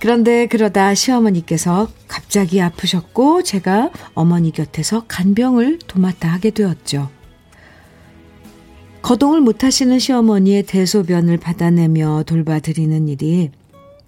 그런데 0.00 0.48
그러다 0.48 0.96
시어머니께서 0.96 1.92
갑자기 2.08 2.60
아프셨고 2.60 3.44
제가 3.44 3.90
어머니 4.14 4.50
곁에서 4.50 5.04
간병을 5.06 5.78
도맡아 5.86 6.26
하게 6.26 6.50
되었죠. 6.50 7.19
거동을 9.02 9.40
못하시는 9.40 9.98
시어머니의 9.98 10.64
대소변을 10.64 11.38
받아내며 11.38 12.24
돌봐드리는 12.26 13.08
일이 13.08 13.50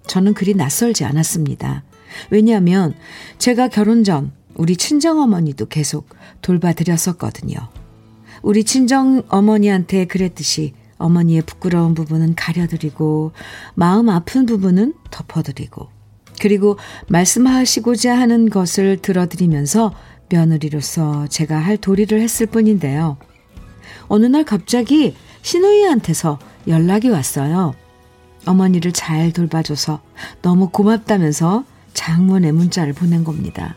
저는 0.07 0.33
그리 0.33 0.53
낯설지 0.53 1.03
않았습니다. 1.03 1.83
왜냐하면 2.29 2.93
제가 3.37 3.69
결혼 3.69 4.03
전 4.03 4.31
우리 4.55 4.77
친정어머니도 4.77 5.65
계속 5.67 6.09
돌봐드렸었거든요. 6.41 7.55
우리 8.43 8.63
친정어머니한테 8.63 10.05
그랬듯이 10.05 10.73
어머니의 10.97 11.41
부끄러운 11.41 11.95
부분은 11.95 12.35
가려드리고 12.35 13.31
마음 13.73 14.09
아픈 14.09 14.45
부분은 14.45 14.93
덮어드리고 15.09 15.89
그리고 16.39 16.77
말씀하시고자 17.07 18.17
하는 18.17 18.49
것을 18.49 18.97
들어드리면서 18.97 19.93
며느리로서 20.29 21.27
제가 21.27 21.57
할 21.57 21.77
도리를 21.77 22.19
했을 22.19 22.45
뿐인데요. 22.45 23.17
어느 24.07 24.25
날 24.25 24.43
갑자기 24.43 25.15
신우이한테서 25.41 26.39
연락이 26.67 27.09
왔어요. 27.09 27.75
어머니를 28.45 28.91
잘 28.91 29.31
돌봐줘서 29.31 30.01
너무 30.41 30.69
고맙다면서 30.69 31.63
장문의 31.93 32.51
문자를 32.51 32.93
보낸 32.93 33.23
겁니다. 33.23 33.75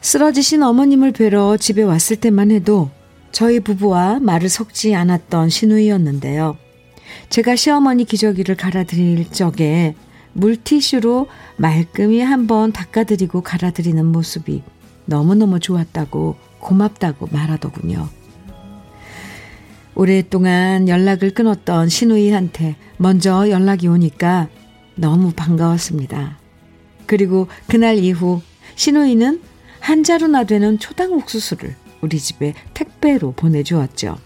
쓰러지신 0.00 0.62
어머님을 0.62 1.12
뵈러 1.12 1.56
집에 1.56 1.82
왔을 1.82 2.16
때만 2.16 2.50
해도 2.50 2.90
저희 3.32 3.58
부부와 3.58 4.20
말을 4.20 4.48
섞지 4.48 4.94
않았던 4.94 5.48
신우이였는데요. 5.48 6.56
제가 7.30 7.56
시어머니 7.56 8.04
기저귀를 8.04 8.54
갈아드릴 8.56 9.30
적에 9.30 9.94
물티슈로 10.34 11.28
말끔히 11.56 12.20
한번 12.20 12.72
닦아드리고 12.72 13.40
갈아드리는 13.40 14.04
모습이 14.04 14.62
너무너무 15.06 15.58
좋았다고 15.58 16.36
고맙다고 16.60 17.28
말하더군요. 17.32 18.08
오랫동안 19.94 20.88
연락을 20.88 21.30
끊었던 21.30 21.88
신우이한테 21.88 22.76
먼저 22.96 23.48
연락이 23.48 23.86
오니까 23.88 24.48
너무 24.96 25.32
반가웠습니다. 25.32 26.38
그리고 27.06 27.48
그날 27.68 27.98
이후 27.98 28.40
신우이는 28.76 29.40
한 29.80 30.02
자루나 30.02 30.44
되는 30.44 30.78
초당 30.78 31.12
옥수수를 31.12 31.76
우리 32.00 32.18
집에 32.18 32.54
택배로 32.74 33.32
보내주었죠. 33.32 34.16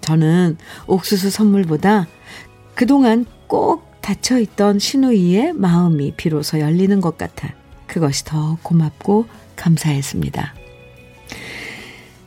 저는 0.00 0.56
옥수수 0.86 1.30
선물보다 1.30 2.06
그동안 2.74 3.24
꼭 3.46 4.00
닫혀있던 4.02 4.78
신우이의 4.78 5.54
마음이 5.54 6.12
비로소 6.16 6.60
열리는 6.60 7.00
것 7.00 7.18
같아 7.18 7.54
그것이 7.86 8.24
더 8.24 8.58
고맙고 8.62 9.26
감사했습니다. 9.56 10.54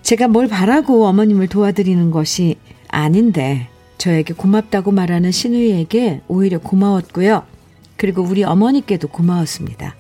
제가 0.02 0.28
뭘 0.28 0.48
바라고 0.48 1.06
어머님을 1.06 1.48
도와드리는 1.48 2.12
것이 2.12 2.58
아닌데 2.90 3.68
저에게 3.98 4.34
고맙다고 4.34 4.92
말하는 4.92 5.32
신우이에게 5.32 6.22
오히려 6.28 6.60
고마웠고요. 6.60 7.44
그리고 7.98 8.24
우리 8.24 8.44
어머니께도 8.44 9.10
고마웠습니다. 9.10 9.96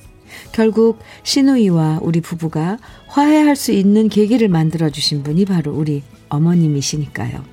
결국 0.51 0.99
신우이와 1.23 1.99
우리 2.01 2.21
부부가 2.21 2.77
화해할 3.07 3.55
수 3.55 3.71
있는 3.71 4.09
계기를 4.09 4.47
만들어 4.47 4.89
주신 4.89 5.23
분이 5.23 5.45
바로 5.45 5.73
우리 5.73 6.03
어머님이시니까요. 6.29 7.43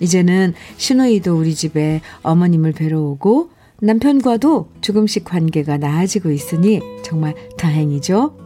이제는 0.00 0.54
신우이도 0.76 1.38
우리 1.38 1.54
집에 1.54 2.00
어머님을 2.22 2.72
뵈러 2.72 3.00
오고 3.00 3.50
남편과도 3.80 4.70
조금씩 4.80 5.24
관계가 5.24 5.78
나아지고 5.78 6.30
있으니 6.30 6.80
정말 7.02 7.34
다행이죠. 7.56 8.36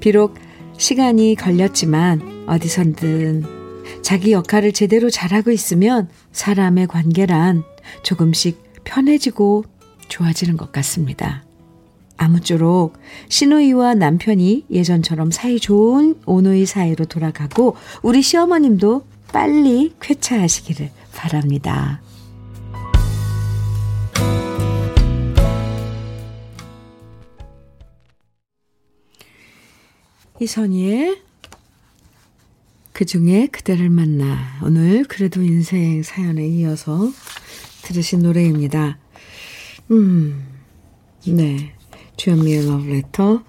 비록 0.00 0.34
시간이 0.78 1.34
걸렸지만 1.34 2.44
어디선든 2.46 3.59
자기 4.02 4.32
역할을 4.32 4.72
제대로 4.72 5.10
잘하고 5.10 5.50
있으면 5.50 6.08
사람의 6.32 6.86
관계란 6.86 7.64
조금씩 8.02 8.84
편해지고 8.84 9.64
좋아지는 10.08 10.56
것 10.56 10.72
같습니다. 10.72 11.44
아무쪼록 12.16 12.98
신우이와 13.28 13.94
남편이 13.94 14.66
예전처럼 14.70 15.30
사이 15.30 15.58
좋은 15.58 16.16
오누이 16.26 16.66
사이로 16.66 17.06
돌아가고 17.06 17.76
우리 18.02 18.20
시어머님도 18.20 19.06
빨리 19.32 19.94
쾌차하시기를 20.00 20.90
바랍니다. 21.14 22.02
이선희의 30.40 31.22
그 32.92 33.04
중에 33.04 33.46
그대를 33.46 33.88
만나. 33.90 34.38
오늘 34.62 35.04
그래도 35.04 35.42
인생 35.42 36.02
사연에 36.02 36.46
이어서 36.46 37.10
들으신 37.82 38.20
노래입니다. 38.20 38.98
음, 39.90 40.46
네. 41.26 41.74
주현미의 42.16 42.66
러브레터. 42.66 43.42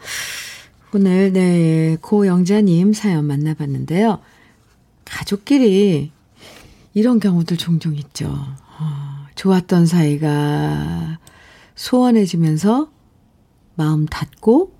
오늘, 0.93 1.33
네, 1.33 1.97
고영자님 2.01 2.93
사연 2.93 3.25
만나봤는데요. 3.25 4.19
가족끼리 5.05 6.11
이런 6.93 7.19
경우들 7.19 7.57
종종 7.57 7.95
있죠. 7.95 8.27
어, 8.27 9.27
좋았던 9.35 9.85
사이가 9.85 11.19
소원해지면서 11.75 12.91
마음 13.75 14.05
닫고 14.05 14.73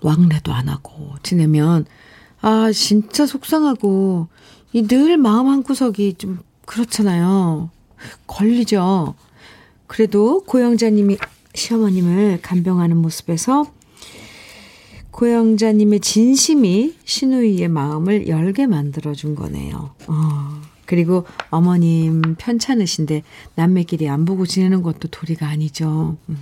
왕래도 0.00 0.52
안 0.52 0.68
하고 0.68 1.14
지내면 1.22 1.86
아, 2.42 2.70
진짜 2.72 3.24
속상하고 3.26 4.28
이 4.72 4.82
늘 4.86 5.16
마음 5.16 5.48
한구석이 5.48 6.14
좀 6.18 6.40
그렇잖아요. 6.66 7.70
걸리죠. 8.26 9.14
그래도 9.86 10.42
고영자님이 10.44 11.18
시어머님을 11.54 12.40
간병하는 12.42 12.96
모습에서 12.96 13.66
고영자님의 15.10 16.00
진심이 16.00 16.94
신우이의 17.04 17.68
마음을 17.68 18.28
열게 18.28 18.66
만들어준 18.66 19.34
거네요. 19.34 19.94
어, 20.08 20.62
그리고 20.86 21.26
어머님 21.50 22.34
편찮으신데 22.38 23.22
남매끼리 23.54 24.08
안 24.08 24.24
보고 24.24 24.46
지내는 24.46 24.82
것도 24.82 25.08
도리가 25.08 25.46
아니죠. 25.46 26.16
음. 26.30 26.38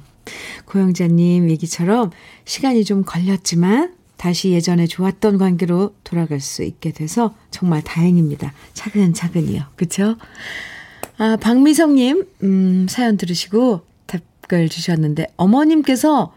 고영자님 0.66 1.50
얘기처럼 1.50 2.10
시간이 2.44 2.84
좀 2.84 3.02
걸렸지만 3.04 3.94
다시 4.20 4.50
예전에 4.50 4.86
좋았던 4.86 5.38
관계로 5.38 5.94
돌아갈 6.04 6.40
수 6.40 6.62
있게 6.62 6.92
돼서 6.92 7.34
정말 7.50 7.80
다행입니다. 7.80 8.52
차근차근이요. 8.74 9.62
그쵸? 9.76 10.16
아, 11.16 11.38
박미성님, 11.40 12.26
음, 12.42 12.86
사연 12.86 13.16
들으시고 13.16 13.80
답글 14.04 14.68
주셨는데, 14.68 15.28
어머님께서 15.38 16.34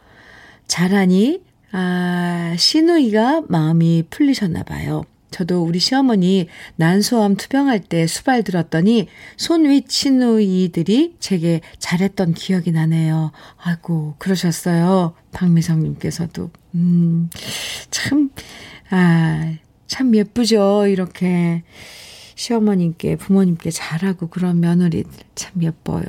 잘하니, 0.66 1.42
아, 1.74 2.56
시누이가 2.58 3.44
마음이 3.50 4.06
풀리셨나 4.10 4.64
봐요. 4.64 5.04
저도 5.34 5.64
우리 5.64 5.80
시어머니 5.80 6.48
난소암 6.76 7.36
투병할 7.38 7.80
때 7.82 8.06
수발 8.06 8.44
들었더니 8.44 9.08
손윗 9.36 9.90
시누이들이 9.90 11.16
제게 11.20 11.62
잘했던 11.80 12.36
기억이 12.36 12.72
나네요. 12.72 13.32
아이고, 13.58 14.14
그러셨어요. 14.20 15.16
박미성님께서도. 15.32 16.52
음, 16.76 17.30
참, 17.90 18.30
아, 18.92 19.56
참 19.88 20.16
예쁘죠. 20.16 20.86
이렇게 20.88 21.64
시어머님께, 22.36 23.16
부모님께 23.16 23.72
잘하고 23.72 24.28
그런 24.28 24.60
며느리 24.60 25.04
참 25.34 25.64
예뻐요. 25.64 26.04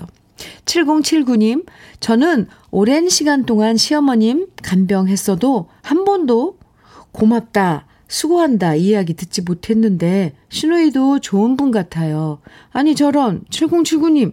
7079님, 0.67 1.65
저는 2.01 2.47
오랜 2.71 3.09
시간 3.09 3.47
동안 3.47 3.79
시어머님 3.79 4.49
간병했어도 4.63 5.71
한 5.81 6.05
번도 6.05 6.59
고맙다, 7.13 7.87
수고한다 8.15 8.77
이야기 8.77 9.15
듣지 9.15 9.43
못했는데 9.43 10.37
신우이도 10.49 11.19
좋은 11.19 11.57
분 11.57 11.73
같아요. 11.73 12.39
아니 12.71 12.95
저런 12.95 13.43
7079님 13.51 14.33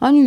아니 0.00 0.20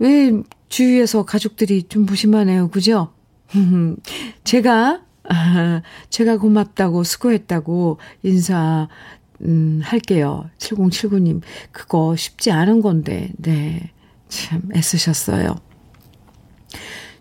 왜왜 0.00 0.42
주위에서 0.68 1.24
가족들이 1.24 1.82
좀 1.88 2.06
무심하네요. 2.06 2.68
그죠? 2.68 3.12
제가 4.44 5.02
아, 5.28 5.82
제가 6.08 6.38
고맙다고 6.38 7.02
수고했다고 7.02 7.98
인사 8.22 8.86
음, 9.40 9.80
할게요. 9.82 10.48
7079님 10.58 11.40
그거 11.72 12.14
쉽지 12.14 12.52
않은 12.52 12.82
건데. 12.82 13.32
네. 13.36 13.90
참 14.28 14.62
애쓰셨어요. 14.76 15.56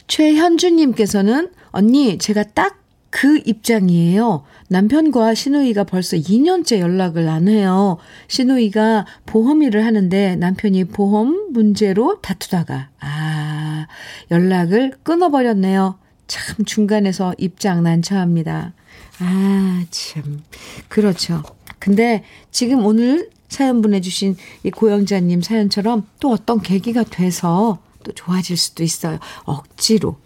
최현주님께서는 0.07 1.51
언니 1.71 2.19
제가 2.19 2.43
딱 2.43 2.84
그 3.15 3.39
입장이에요. 3.45 4.43
남편과 4.67 5.35
신우이가 5.35 5.85
벌써 5.85 6.17
2년째 6.17 6.79
연락을 6.79 7.29
안 7.29 7.47
해요. 7.47 7.95
신우이가 8.27 9.05
보험 9.25 9.63
일을 9.63 9.85
하는데 9.85 10.35
남편이 10.35 10.83
보험 10.89 11.53
문제로 11.53 12.19
다투다가, 12.19 12.89
아, 12.99 13.87
연락을 14.31 14.95
끊어버렸네요. 15.03 15.97
참 16.27 16.65
중간에서 16.65 17.33
입장 17.37 17.83
난처합니다. 17.83 18.73
아, 19.19 19.85
참. 19.91 20.43
그렇죠. 20.89 21.41
근데 21.79 22.21
지금 22.51 22.85
오늘 22.85 23.29
사연 23.47 23.81
보내주신 23.81 24.35
이 24.63 24.71
고영자님 24.71 25.41
사연처럼 25.41 26.05
또 26.19 26.31
어떤 26.31 26.61
계기가 26.61 27.03
돼서 27.03 27.79
또 28.03 28.11
좋아질 28.11 28.57
수도 28.57 28.83
있어요. 28.83 29.19
억지로. 29.45 30.17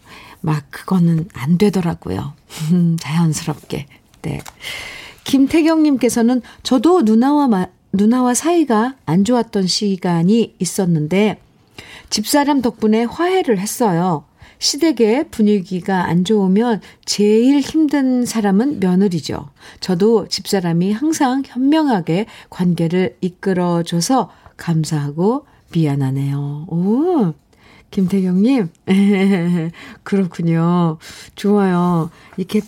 막 0.41 0.65
그거는 0.69 1.27
안 1.33 1.57
되더라고요. 1.57 2.33
자연스럽게. 2.99 3.87
네. 4.21 4.41
김태경님께서는 5.23 6.41
저도 6.63 7.01
누나와 7.03 7.47
마, 7.47 7.67
누나와 7.91 8.33
사이가 8.33 8.95
안 9.05 9.23
좋았던 9.23 9.67
시간이 9.67 10.55
있었는데 10.59 11.39
집사람 12.09 12.61
덕분에 12.61 13.03
화해를 13.03 13.59
했어요. 13.59 14.25
시댁의 14.59 15.29
분위기가 15.31 16.05
안 16.07 16.25
좋으면 16.25 16.81
제일 17.05 17.61
힘든 17.61 18.25
사람은 18.25 18.79
며느리죠. 18.81 19.49
저도 19.79 20.27
집사람이 20.27 20.91
항상 20.91 21.43
현명하게 21.45 22.25
관계를 22.49 23.15
이끌어줘서 23.21 24.29
감사하고 24.57 25.45
미안하네요. 25.71 26.65
오, 26.67 27.33
김태경님. 27.91 28.69
그렇군요. 30.03 30.97
좋아요. 31.35 32.09
이렇게 32.37 32.61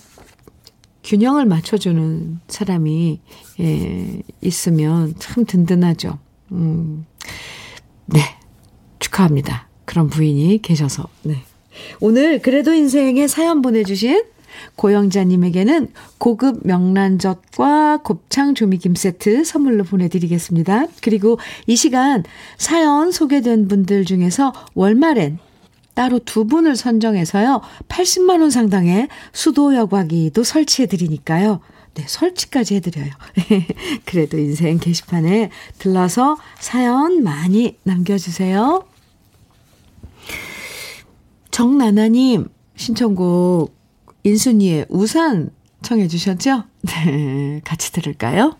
균형을 1.03 1.45
맞춰주는 1.45 2.39
사람이, 2.47 3.21
예, 3.59 4.21
있으면 4.41 5.15
참 5.19 5.45
든든하죠. 5.45 6.19
음, 6.51 7.05
네. 8.05 8.19
축하합니다. 8.99 9.67
그런 9.85 10.09
부인이 10.09 10.61
계셔서, 10.61 11.07
네. 11.23 11.43
오늘 11.99 12.39
그래도 12.41 12.73
인생에 12.73 13.27
사연 13.27 13.61
보내주신 13.61 14.23
고영자님에게는 14.75 15.89
고급 16.17 16.65
명란젓과 16.65 17.97
곱창 18.03 18.55
조미김 18.55 18.95
세트 18.95 19.43
선물로 19.43 19.83
보내드리겠습니다. 19.83 20.87
그리고 21.01 21.39
이 21.67 21.75
시간 21.75 22.23
사연 22.57 23.11
소개된 23.11 23.67
분들 23.67 24.05
중에서 24.05 24.53
월말엔 24.73 25.39
따로 25.93 26.19
두 26.19 26.45
분을 26.45 26.75
선정해서요. 26.75 27.61
80만 27.87 28.41
원 28.41 28.49
상당의 28.49 29.07
수도 29.33 29.75
여과기도 29.75 30.43
설치해 30.43 30.87
드리니까요. 30.87 31.59
네, 31.93 32.05
설치까지 32.07 32.75
해드려요. 32.75 33.11
그래도 34.05 34.37
인생 34.37 34.79
게시판에 34.79 35.49
들러서 35.77 36.37
사연 36.59 37.23
많이 37.23 37.77
남겨주세요. 37.83 38.85
정나나님 41.51 42.47
신청곡 42.77 43.75
인순이의 44.23 44.85
우산 44.89 45.51
청해 45.81 46.07
주셨죠? 46.07 46.63
네, 46.83 47.61
같이 47.63 47.91
들을까요? 47.91 48.55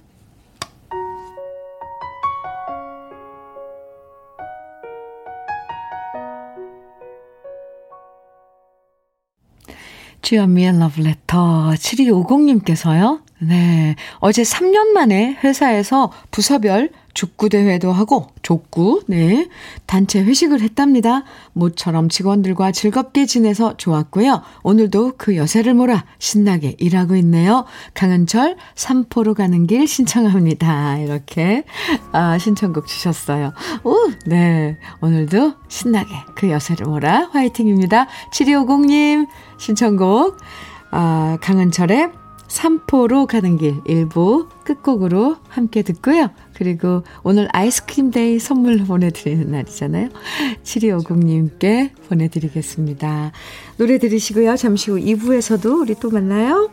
주현미의 10.21 10.79
러브레터 10.79 11.71
7250님께서요. 11.71 13.21
네. 13.39 13.95
어제 14.19 14.43
3년 14.43 14.89
만에 14.89 15.37
회사에서 15.43 16.11
부서별 16.29 16.91
족구 17.13 17.49
대회도 17.49 17.91
하고, 17.91 18.27
족구, 18.41 19.03
네. 19.07 19.49
단체 19.85 20.21
회식을 20.21 20.61
했답니다. 20.61 21.23
모처럼 21.53 22.09
직원들과 22.09 22.71
즐겁게 22.71 23.25
지내서 23.25 23.77
좋았고요. 23.77 24.41
오늘도 24.63 25.13
그 25.17 25.35
여세를 25.35 25.73
몰아 25.73 26.05
신나게 26.19 26.75
일하고 26.79 27.15
있네요. 27.17 27.65
강은철, 27.93 28.55
삼포로 28.75 29.33
가는 29.33 29.67
길 29.67 29.87
신청합니다. 29.87 30.99
이렇게, 30.99 31.63
아, 32.11 32.37
신청곡 32.37 32.87
주셨어요. 32.87 33.53
오, 33.83 33.95
네. 34.25 34.77
오늘도 35.01 35.53
신나게 35.67 36.09
그 36.35 36.49
여세를 36.49 36.85
몰아 36.85 37.29
화이팅입니다. 37.31 38.07
7250님, 38.33 39.27
신청곡, 39.57 40.37
아, 40.91 41.37
강은철의 41.41 42.20
삼포로 42.51 43.27
가는 43.27 43.57
길 43.57 43.75
일부 43.85 44.49
끝곡으로 44.65 45.37
함께 45.47 45.83
듣고요. 45.83 46.31
그리고 46.53 47.03
오늘 47.23 47.47
아이스크림 47.53 48.11
데이 48.11 48.39
선물 48.39 48.79
보내드리는 48.79 49.49
날이잖아요. 49.49 50.09
7250님께 50.61 51.91
보내드리겠습니다. 52.09 53.31
노래 53.77 53.97
들으시고요. 53.97 54.57
잠시 54.57 54.91
후 54.91 54.97
2부에서도 54.97 55.79
우리 55.79 55.95
또 55.95 56.09
만나요. 56.09 56.69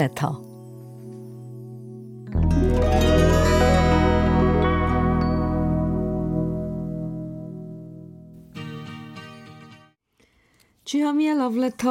Letter. 0.00 0.32
주현미의 10.84 11.34
Letter 11.34 11.90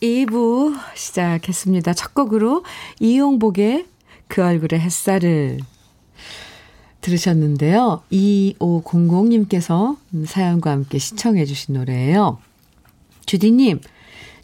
2부 0.00 0.78
시작했습니다. 0.94 1.94
첫 1.94 2.14
곡으로 2.14 2.62
이용복의 3.00 3.86
그 4.28 4.44
얼굴의 4.44 4.78
햇살을 4.78 5.58
들으셨는데요. 7.00 8.02
2500님께서 8.12 9.96
사연과 10.26 10.70
함께 10.70 10.98
시청해 10.98 11.44
주신 11.44 11.74
노래예요. 11.74 12.38
주디님, 13.26 13.80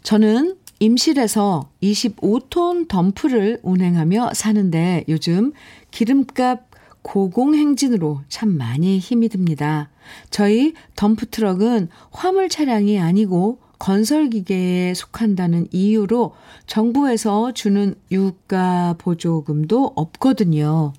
저는 0.03 0.57
임실에서 0.79 1.69
25톤 1.81 2.87
덤프를 2.87 3.59
운행하며 3.63 4.31
사는데 4.33 5.05
요즘 5.07 5.53
기름값 5.91 6.69
고공행진으로 7.01 8.21
참 8.29 8.57
많이 8.57 8.97
힘이 8.97 9.29
듭니다. 9.29 9.89
저희 10.31 10.73
덤프트럭은 10.95 11.89
화물 12.11 12.49
차량이 12.49 12.99
아니고 12.99 13.59
건설기계에 13.79 14.93
속한다는 14.93 15.67
이유로 15.71 16.33
정부에서 16.65 17.51
주는 17.53 17.95
유가 18.11 18.95
보조금도 18.97 19.93
없거든요. 19.95 20.93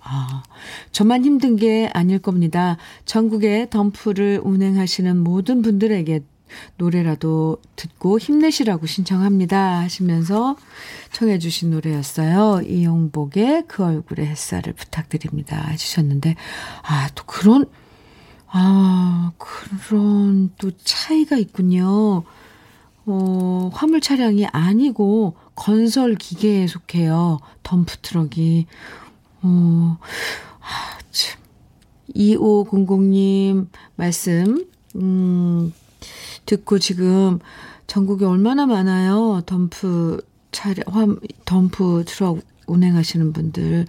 아, 0.00 0.42
저만 0.92 1.24
힘든 1.24 1.56
게 1.56 1.90
아닐 1.94 2.18
겁니다. 2.18 2.76
전국에 3.04 3.68
덤프를 3.70 4.40
운행하시는 4.42 5.16
모든 5.16 5.62
분들에게 5.62 6.20
노래라도 6.76 7.58
듣고 7.76 8.18
힘내시라고 8.18 8.86
신청합니다. 8.86 9.80
하시면서 9.80 10.56
청해 11.12 11.38
주신 11.38 11.70
노래였어요. 11.70 12.62
이용복의 12.62 13.64
그 13.68 13.84
얼굴에 13.84 14.26
햇살을 14.26 14.72
부탁드립니다. 14.72 15.68
해주셨는데, 15.68 16.36
아, 16.82 17.08
또 17.14 17.24
그런, 17.24 17.66
아, 18.48 19.32
그런 19.38 20.52
또 20.58 20.70
차이가 20.76 21.36
있군요. 21.36 22.24
어, 23.06 23.70
화물 23.74 24.00
차량이 24.00 24.46
아니고 24.46 25.36
건설 25.54 26.14
기계에 26.14 26.66
속해요. 26.66 27.38
덤프 27.62 27.98
트럭이. 27.98 28.66
어, 29.42 29.98
아, 30.60 30.98
참. 31.10 31.44
2500님 32.14 33.66
말씀, 33.96 34.66
음, 34.96 35.72
듣고 36.46 36.78
지금 36.78 37.38
전국에 37.86 38.24
얼마나 38.24 38.66
많아요. 38.66 39.42
덤프 39.46 40.20
차량, 40.52 40.84
화, 40.86 41.06
덤프 41.44 42.04
트럭 42.06 42.40
운행하시는 42.66 43.32
분들. 43.32 43.86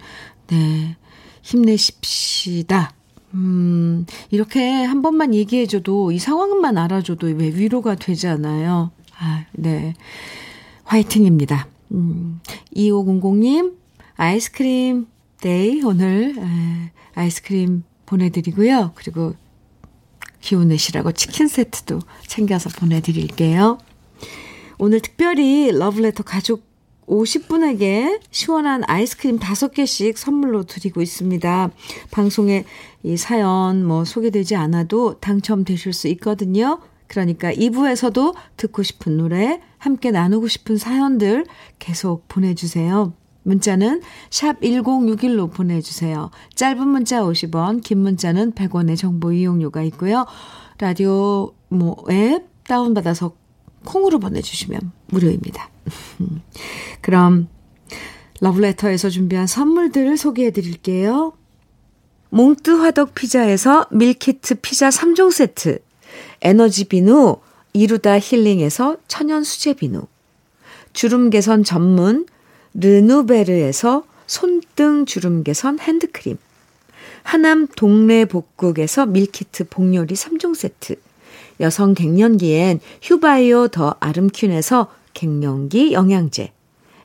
네. 0.48 0.96
힘내십시다. 1.42 2.92
음, 3.34 4.06
이렇게 4.30 4.84
한 4.84 5.02
번만 5.02 5.34
얘기해줘도, 5.34 6.10
이 6.10 6.18
상황만 6.18 6.76
알아줘도 6.78 7.28
왜 7.28 7.48
위로가 7.48 7.94
되잖아요. 7.94 8.90
아, 9.18 9.44
네. 9.52 9.94
화이팅입니다. 10.84 11.68
음, 11.92 12.40
2500님, 12.74 13.74
아이스크림 14.16 15.06
데이 15.40 15.82
오늘 15.82 16.34
에, 16.38 16.90
아이스크림 17.14 17.84
보내드리고요. 18.06 18.92
그리고 18.94 19.34
기운 20.46 20.68
내시라고 20.68 21.10
치킨 21.10 21.48
세트도 21.48 21.98
챙겨서 22.28 22.70
보내드릴게요. 22.70 23.78
오늘 24.78 25.00
특별히 25.00 25.72
러브레터 25.72 26.22
가족 26.22 26.62
50분에게 27.08 28.20
시원한 28.30 28.84
아이스크림 28.86 29.40
5개씩 29.40 30.16
선물로 30.16 30.62
드리고 30.62 31.02
있습니다. 31.02 31.70
방송에 32.12 32.64
이 33.02 33.16
사연 33.16 33.84
뭐 33.84 34.04
소개되지 34.04 34.54
않아도 34.54 35.18
당첨되실 35.18 35.92
수 35.92 36.06
있거든요. 36.08 36.78
그러니까 37.08 37.52
2부에서도 37.52 38.36
듣고 38.56 38.84
싶은 38.84 39.16
노래, 39.16 39.60
함께 39.78 40.12
나누고 40.12 40.46
싶은 40.46 40.76
사연들 40.76 41.44
계속 41.80 42.28
보내주세요. 42.28 43.12
문자는 43.46 44.02
샵 44.30 44.60
1061로 44.60 45.52
보내주세요. 45.52 46.30
짧은 46.56 46.86
문자 46.86 47.22
50원, 47.22 47.82
긴 47.82 47.98
문자는 47.98 48.52
100원의 48.52 48.96
정보 48.96 49.32
이용료가 49.32 49.82
있고요. 49.84 50.26
라디오 50.78 51.54
뭐 51.68 51.96
앱 52.10 52.42
다운받아서 52.64 53.32
콩으로 53.84 54.18
보내주시면 54.18 54.92
무료입니다. 55.06 55.70
그럼 57.00 57.48
러브레터에서 58.40 59.08
준비한 59.08 59.46
선물들을 59.46 60.16
소개해 60.16 60.50
드릴게요. 60.50 61.32
몽뜨 62.30 62.70
화덕 62.72 63.14
피자에서 63.14 63.86
밀키트 63.92 64.56
피자 64.56 64.88
3종 64.88 65.30
세트, 65.30 65.78
에너지 66.42 66.84
비누 66.84 67.36
이루다 67.72 68.18
힐링에서 68.18 68.96
천연 69.06 69.44
수제 69.44 69.74
비누, 69.74 70.02
주름 70.92 71.30
개선 71.30 71.62
전문 71.62 72.26
르누베르에서 72.78 74.04
손등 74.26 75.06
주름 75.06 75.42
개선 75.42 75.78
핸드크림, 75.78 76.36
하남 77.22 77.66
동네 77.74 78.26
복국에서 78.26 79.06
밀키트 79.06 79.68
복요리 79.68 80.14
3종 80.14 80.54
세트, 80.54 80.96
여성 81.60 81.94
갱년기엔 81.94 82.80
휴바이오 83.02 83.68
더 83.68 83.96
아름퀸에서 84.00 84.92
갱년기 85.14 85.92
영양제, 85.92 86.52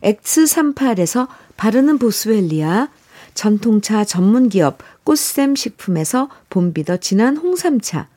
X38에서 0.03 1.27
바르는 1.55 1.99
보스웰리아, 1.99 2.89
전통차 3.33 4.03
전문기업 4.03 4.79
꽃샘 5.05 5.55
식품에서 5.55 6.29
봄비더 6.49 6.97
진한 6.97 7.37
홍삼차, 7.37 8.09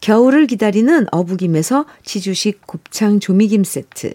겨울을 0.00 0.48
기다리는 0.48 1.06
어부김에서 1.12 1.84
지주식 2.04 2.66
곱창 2.66 3.20
조미김 3.20 3.62
세트, 3.62 4.14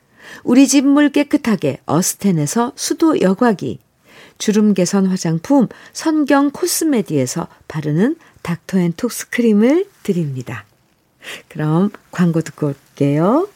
우리 0.43 0.67
집 0.67 0.85
물 0.85 1.09
깨끗하게 1.09 1.79
어스텐에서 1.85 2.73
수도 2.75 3.21
여과기, 3.21 3.79
주름 4.37 4.73
개선 4.73 5.05
화장품 5.05 5.67
선경 5.93 6.51
코스메디에서 6.51 7.47
바르는 7.67 8.15
닥터앤톡스 8.41 9.29
크림을 9.29 9.85
드립니다. 10.03 10.65
그럼 11.47 11.91
광고 12.11 12.41
듣고 12.41 12.67
올게요. 12.67 13.47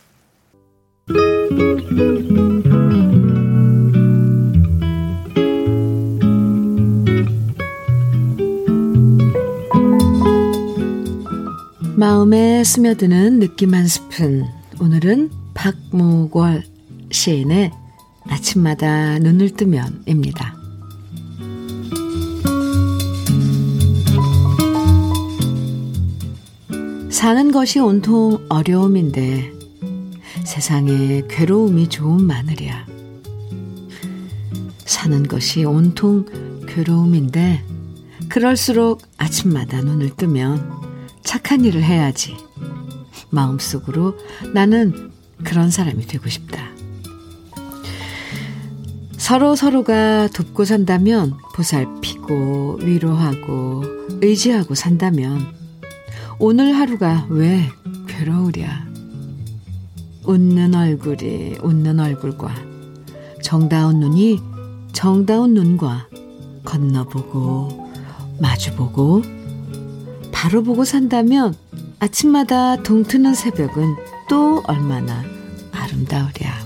마음에 11.97 12.63
스며드는 12.63 13.39
느낌 13.39 13.73
한 13.73 13.88
스푼. 13.88 14.45
오늘은 14.80 15.44
박무걸 15.56 16.63
시인의 17.12 17.72
아침마다 18.28 19.18
눈을 19.18 19.52
뜨면입니다. 19.52 20.56
사는 27.10 27.52
것이 27.52 27.80
온통 27.80 28.46
어려움인데 28.50 29.52
세상에 30.44 31.24
괴로움이 31.28 31.89
좋은 31.89 32.24
마늘이야. 32.24 32.86
사는 34.86 35.24
것이 35.24 35.63
온통 35.63 36.65
괴로움인데 36.68 37.63
그럴수록 38.30 39.02
아침마다 39.18 39.82
눈을 39.82 40.15
뜨면 40.15 40.72
착한 41.24 41.65
일을 41.65 41.82
해야지. 41.82 42.36
마음속으로 43.32 44.18
나는 44.54 45.14
그런 45.43 45.69
사람이 45.69 46.08
되고 46.08 46.30
싶다. 46.30 46.69
서로 49.17 49.56
서로가 49.56 50.28
돕고 50.28 50.65
산다면 50.65 51.34
보살피고 51.56 52.80
위로하고 52.82 53.84
의지하고 54.21 54.76
산다면 54.76 55.48
오늘 56.38 56.76
하루가 56.76 57.26
왜 57.30 57.69
괴로우랴. 58.08 58.86
웃는 60.26 60.74
얼굴이 60.76 61.58
웃는 61.62 62.00
얼굴과 62.00 62.54
정다운 63.41 64.00
눈이 64.00 64.39
정다운 64.91 65.54
눈과 65.54 66.08
건너보고 66.63 67.91
마주보고 68.39 69.21
바로 70.32 70.63
보고 70.63 70.84
산다면 70.84 71.56
아침마다 72.00 72.82
동트는 72.84 73.34
새벽은 73.34 73.95
또 74.30 74.64
얼마나 74.68 75.24
아름다우랴. 75.72 76.66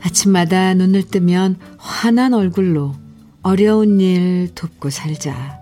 아침마다 0.00 0.74
눈을 0.74 1.04
뜨면 1.04 1.56
환한 1.78 2.34
얼굴로 2.34 2.94
어려운 3.42 4.00
일 4.00 4.50
돕고 4.54 4.90
살자. 4.90 5.58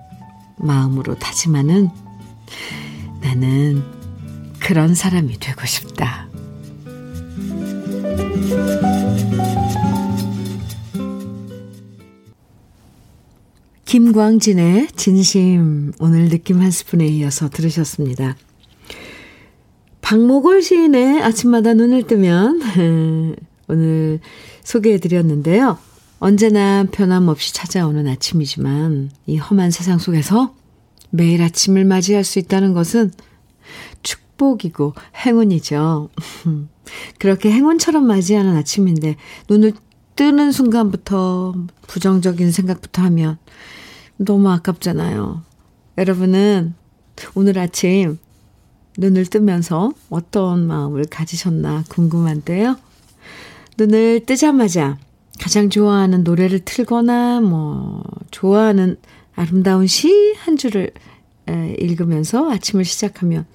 마음으로 0.57 1.19
다짐하는 1.19 1.89
나는 3.21 3.83
그런 4.61 4.95
사람이 4.95 5.39
되고 5.39 5.67
싶다. 5.67 6.29
김광진의 13.85 14.89
진심 14.97 15.93
오늘 16.01 16.29
느낌 16.29 16.61
한 16.61 16.71
스푼에 16.71 17.07
이어서 17.07 17.49
들으셨습니다. 17.49 18.37
박목월 20.05 20.61
시인의 20.61 21.23
아침마다 21.23 21.73
눈을 21.73 22.03
뜨면 22.07 22.61
오늘 23.69 24.21
소개해 24.63 24.99
드렸는데요. 24.99 25.79
언제나 26.21 26.85
변함없이 26.93 27.55
찾아오는 27.55 28.07
아침이지만 28.07 29.11
이 29.25 29.39
험한 29.39 29.71
세상 29.71 29.99
속에서 29.99 30.55
매일 31.09 31.41
아침을 31.43 31.87
맞이할 31.87 32.23
수 32.23 32.39
있다는 32.39 32.75
것은 32.75 33.13
축복이고 34.03 34.93
행운이죠. 35.25 36.11
그렇게 37.19 37.51
행운처럼 37.51 38.07
맞이하는 38.07 38.55
아침인데 38.57 39.17
눈을 39.49 39.73
뜨는 40.17 40.53
순간부터 40.53 41.55
부정적인 41.87 42.53
생각부터 42.53 43.01
하면 43.05 43.39
너무 44.19 44.51
아깝잖아요. 44.51 45.43
여러분은 45.97 46.75
오늘 47.35 47.59
아침 47.59 48.19
눈을 48.99 49.27
뜨면서 49.27 49.93
어떤 50.11 50.67
마음을 50.67 51.05
가지셨나 51.05 51.85
궁금한데요. 51.89 52.77
눈을 53.79 54.25
뜨자마자 54.27 54.99
가장 55.41 55.69
좋아하는 55.69 56.23
노래를 56.23 56.61
틀거나 56.61 57.41
뭐 57.41 58.03
좋아하는 58.31 58.97
아름다운 59.35 59.87
시 59.87 60.35
한 60.45 60.57
줄을 60.57 60.91
읽으면서 61.79 62.51
아침을 62.51 62.85
시작하면 62.85 63.47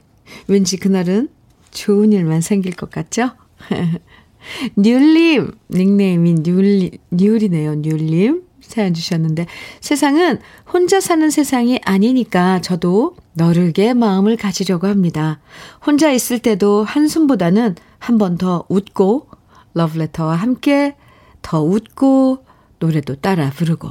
왠지 0.47 0.77
그날은 0.77 1.29
좋은 1.71 2.11
일만 2.13 2.41
생길 2.41 2.75
것 2.75 2.89
같죠? 2.89 3.31
뉴님, 4.75 5.51
닉네임이 5.69 6.35
뉴리, 6.35 6.97
뉴리네요, 7.11 7.75
뉴님. 7.75 8.43
사연 8.69 8.93
주셨는데, 8.93 9.47
세상은 9.81 10.39
혼자 10.71 11.01
사는 11.01 11.27
세상이 11.29 11.79
아니니까 11.83 12.61
저도 12.61 13.15
너르게 13.33 13.93
마음을 13.95 14.37
가지려고 14.37 14.85
합니다. 14.87 15.39
혼자 15.85 16.11
있을 16.11 16.37
때도 16.39 16.83
한숨보다는 16.83 17.75
한 17.97 18.17
번 18.19 18.37
더 18.37 18.65
웃고, 18.69 19.27
러브레터와 19.73 20.35
함께 20.35 20.95
더 21.41 21.61
웃고, 21.61 22.45
노래도 22.79 23.15
따라 23.15 23.49
부르고. 23.49 23.89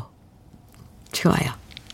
좋아요. 1.12 1.52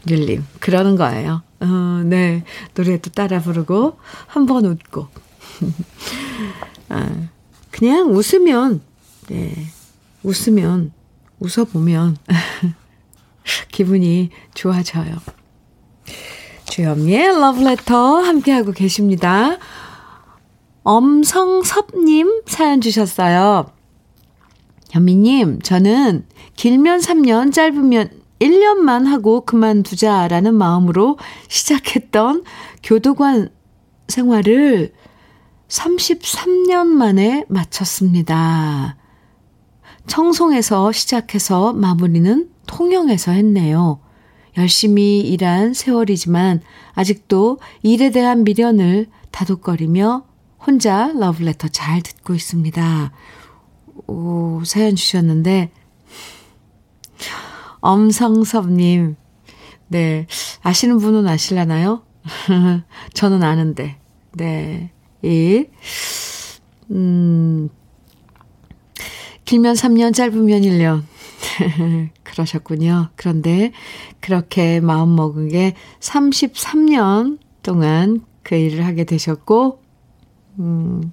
율님, 0.09 0.45
그러는 0.61 0.97
거예요. 0.97 1.43
어, 1.61 2.03
네. 2.05 2.45
노래도 2.75 3.11
따라 3.11 3.41
부르고, 3.41 3.97
한 4.27 4.45
번 4.47 4.67
웃고. 4.67 5.09
아, 6.91 7.29
그냥 7.71 8.11
웃으면, 8.15 8.83
네. 9.29 9.55
웃으면, 10.23 10.93
웃어보면, 11.45 12.17
기분이 13.71 14.31
좋아져요. 14.55 15.17
주현미의 16.67 17.39
러브레터 17.41 18.21
함께하고 18.21 18.73
계십니다. 18.73 19.59
엄성섭님 20.83 22.43
사연 22.47 22.81
주셨어요. 22.81 23.71
현미님, 24.91 25.61
저는 25.63 26.27
길면 26.57 27.01
3년, 27.01 27.53
짧으면 27.53 28.11
1년만 28.39 29.07
하고 29.07 29.41
그만두자라는 29.43 30.55
마음으로 30.55 31.19
시작했던 31.49 32.45
교도관 32.83 33.49
생활을 34.09 34.93
33년 35.69 36.87
만에 36.87 37.45
마쳤습니다. 37.49 38.97
청송에서 40.07 40.93
시작해서 40.93 41.73
마무리는 41.73 42.51
통영에서 42.67 43.33
했네요. 43.33 44.01
열심히 44.57 45.21
일한 45.21 45.75
세월이지만 45.75 46.61
아직도 46.93 47.59
일에 47.83 48.11
대한 48.11 48.45
미련을 48.45 49.07
다독거리며 49.31 50.25
혼자 50.65 51.13
러브레터 51.13 51.69
잘 51.69 52.03
듣고 52.03 52.35
있습니다. 52.35 53.13
오, 54.07 54.63
사연 54.65 54.95
주셨는데, 54.95 55.73
엄성섭님, 57.81 59.17
네, 59.89 60.27
아시는 60.63 60.99
분은 60.99 61.27
아실라나요? 61.27 62.03
저는 63.13 63.43
아는데, 63.43 63.99
네, 64.33 64.93
이, 65.23 65.67
음, 66.91 67.69
길면 69.45 69.75
3년, 69.75 70.15
짧으면 70.15 70.63
1년. 70.63 71.03
그러셨군요. 72.23 73.11
그런데 73.17 73.73
그렇게 74.21 74.81
마음 74.81 75.15
먹은 75.15 75.49
게 75.49 75.75
33년 76.01 77.39
동안 77.63 78.23
그 78.43 78.55
일을 78.55 78.85
하게 78.85 79.05
되셨고, 79.05 79.81
음, 80.59 81.11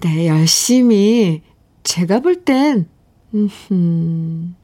네, 0.00 0.26
열심히, 0.28 1.42
제가 1.82 2.20
볼 2.20 2.44
땐, 2.44 2.88
음, 3.34 4.56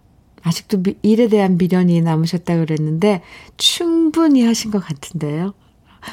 아직도 0.42 0.83
일에 1.03 1.29
대한 1.29 1.57
미련이 1.57 2.01
남으셨다 2.03 2.57
그랬는데, 2.59 3.23
충분히 3.57 4.44
하신 4.44 4.71
것 4.71 4.81
같은데요. 4.81 5.54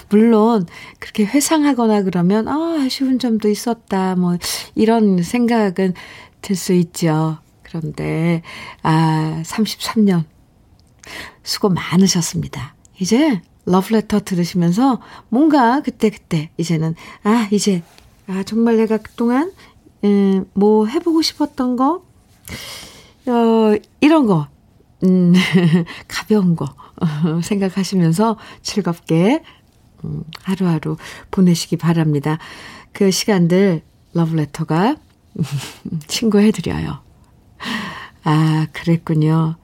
물론, 0.10 0.66
그렇게 1.00 1.26
회상하거나 1.26 2.04
그러면, 2.04 2.48
아, 2.48 2.82
아쉬운 2.86 3.20
점도 3.20 3.50
있었다, 3.50 4.16
뭐, 4.16 4.38
이런 4.76 5.22
생각은 5.24 5.94
들 6.42 6.56
수 6.56 6.74
있죠. 6.74 7.38
그런데, 7.64 8.42
아, 8.84 9.42
33년. 9.46 10.24
수고 11.44 11.70
많으셨습니다. 11.70 12.76
이제 13.00 13.42
러브레터 13.66 14.22
들으시면서 14.22 15.02
뭔가 15.30 15.82
그때그때 15.82 16.50
이제는, 16.58 16.96
아, 17.24 17.48
이제, 17.52 17.84
아, 18.28 18.44
정말 18.44 18.78
내가 18.78 18.98
그동안, 18.98 19.52
음, 20.04 20.46
뭐 20.54 20.86
해보고 20.88 21.22
싶었던 21.22 21.76
거, 21.76 22.04
어, 23.28 23.76
이런 24.02 24.26
거, 24.26 24.48
음, 25.04 25.34
가벼운 26.08 26.56
거, 26.56 26.66
어, 26.66 27.06
생각하시면서 27.44 28.38
즐겁게, 28.62 29.42
음, 29.44 29.59
하루하루 30.44 30.98
보내시기 31.32 31.78
바랍니다. 31.78 32.38
그 32.92 33.12
시간들 33.12 33.82
러브레터가 34.14 34.96
친구해드려요. 36.08 37.00
아, 38.24 38.68
그랬군요. 38.74 39.56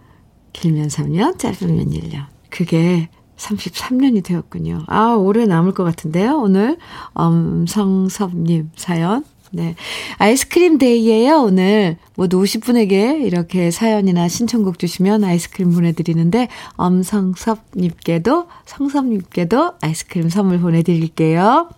길면 0.54 0.88
3년, 0.88 1.38
짧으면 1.38 1.90
1년. 1.90 2.26
그게 2.50 3.10
33년이 3.38 4.24
되었군요. 4.24 4.86
아, 4.88 5.14
오래 5.14 5.46
남을 5.46 5.74
것 5.74 5.84
같은데요. 5.84 6.38
오늘 6.38 6.78
엄성섭님 7.14 8.72
사연. 8.76 9.26
네. 9.56 9.74
아이스크림 10.18 10.78
데이예요, 10.78 11.44
오늘. 11.44 11.96
모두 12.18 12.42
50분에게 12.42 13.24
이렇게 13.26 13.72
사연이나 13.72 14.28
신청곡 14.28 14.80
주시면 14.80 15.24
아이스크림 15.24 15.72
보내드리는데, 15.72 16.50
엄성섭님께도, 16.76 18.48
성섭님께도 18.66 19.76
아이스크림 19.80 20.28
선물 20.28 20.60
보내드릴게요. 20.60 21.70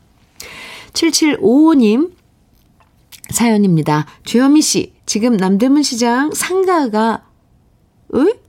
7755님 0.94 2.14
사연입니다. 3.30 4.08
주현미 4.24 4.64
씨, 4.64 4.94
지금 5.06 5.38
남대문 5.38 5.84
시장 5.84 6.32
상가가, 6.34 7.26
에? 8.16 8.40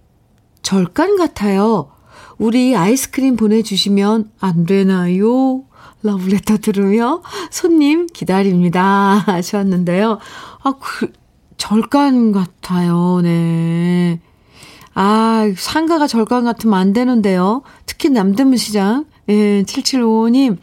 절간 0.62 1.16
같아요. 1.16 1.90
우리 2.38 2.74
아이스크림 2.74 3.36
보내주시면 3.36 4.30
안 4.40 4.64
되나요? 4.64 5.64
러브레터 6.08 6.58
들으며 6.58 7.22
손님 7.50 8.06
기다립니다. 8.06 9.22
하셨는데요. 9.26 10.18
아, 10.62 10.74
그, 10.80 11.12
절간 11.56 12.32
같아요. 12.32 13.20
네. 13.22 14.20
아, 14.94 15.52
상가가 15.56 16.06
절간 16.06 16.44
같으면 16.44 16.78
안 16.78 16.92
되는데요. 16.92 17.62
특히 17.86 18.10
남대문 18.10 18.56
시장. 18.56 19.04
예, 19.28 19.62
7755님. 19.62 20.56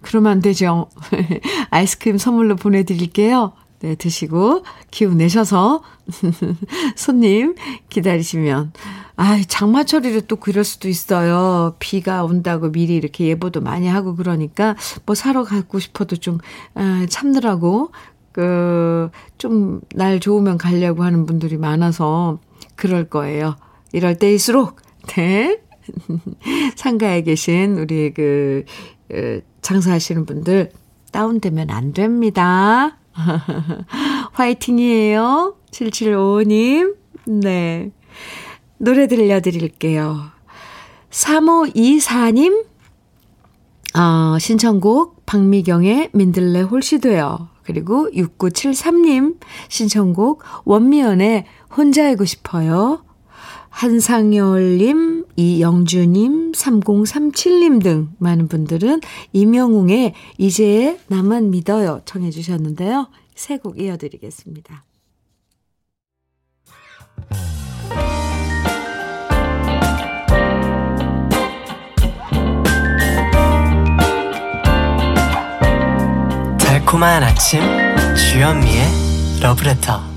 그러면 0.00 0.32
안 0.32 0.40
되죠. 0.40 0.88
아이스크림 1.70 2.18
선물로 2.18 2.56
보내드릴게요. 2.56 3.52
네, 3.82 3.94
드시고 3.96 4.64
기운 4.90 5.18
내셔서 5.18 5.82
손님 6.96 7.54
기다리시면 7.88 8.72
아, 9.16 9.40
장마철이를 9.46 10.22
또 10.22 10.36
그럴 10.36 10.64
수도 10.64 10.88
있어요. 10.88 11.74
비가 11.78 12.24
온다고 12.24 12.70
미리 12.72 12.94
이렇게 12.94 13.26
예보도 13.26 13.60
많이 13.60 13.88
하고 13.88 14.14
그러니까 14.16 14.76
뭐 15.04 15.14
사러 15.14 15.44
가고 15.44 15.78
싶어도 15.78 16.16
좀 16.16 16.38
아, 16.74 17.06
참느라고 17.08 17.90
그 18.32 19.10
좀 19.38 19.80
날 19.94 20.20
좋으면 20.20 20.56
가려고 20.56 21.02
하는 21.02 21.26
분들이 21.26 21.56
많아서 21.56 22.38
그럴 22.76 23.08
거예요. 23.08 23.56
이럴 23.92 24.16
때일수록 24.16 24.76
네. 25.08 25.60
상가에 26.76 27.22
계신 27.22 27.76
우리 27.76 28.14
그 28.14 28.64
장사하시는 29.62 30.24
분들 30.26 30.70
다운되면 31.10 31.70
안 31.70 31.92
됩니다. 31.92 32.98
화이팅이에요. 34.32 35.56
7755님. 35.70 36.96
네. 37.26 37.90
노래 38.78 39.06
들려드릴게요. 39.06 40.32
3524님, 41.10 42.66
어, 43.94 44.38
신청곡 44.38 45.26
박미경의 45.26 46.10
민들레 46.12 46.62
되어. 47.00 47.48
그리고 47.62 48.10
6973님 48.12 49.38
신청곡 49.68 50.42
원미연의 50.64 51.44
혼자 51.76 52.06
알고 52.06 52.24
싶어요. 52.24 53.04
한상열님, 53.72 55.24
이영주님, 55.36 56.52
3037님 56.52 57.82
등 57.82 58.10
많은 58.18 58.46
분들은 58.46 59.00
임영웅의 59.32 60.14
이제 60.38 60.98
나만 61.08 61.50
믿어요 61.50 62.02
청해 62.04 62.30
주셨는데요. 62.30 63.08
세 63.34 63.56
곡 63.58 63.80
이어드리겠습니다. 63.80 64.84
달콤한 76.58 77.22
아침 77.22 77.60
주현미의 78.16 79.40
러브레터 79.42 80.11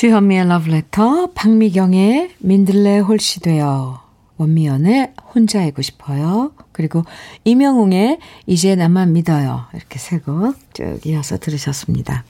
주현미의 0.00 0.48
러브레터, 0.48 1.32
박미경의 1.34 2.30
민들레 2.38 3.00
홀씨 3.00 3.40
되어, 3.40 4.00
원미연의 4.38 5.12
혼자 5.34 5.60
알고 5.60 5.82
싶어요. 5.82 6.52
그리고 6.72 7.04
이명웅의 7.44 8.18
이제 8.46 8.76
나만 8.76 9.12
믿어요. 9.12 9.66
이렇게 9.74 9.98
세곡쭉 9.98 11.04
이어서 11.04 11.36
들으셨습니다. 11.36 12.24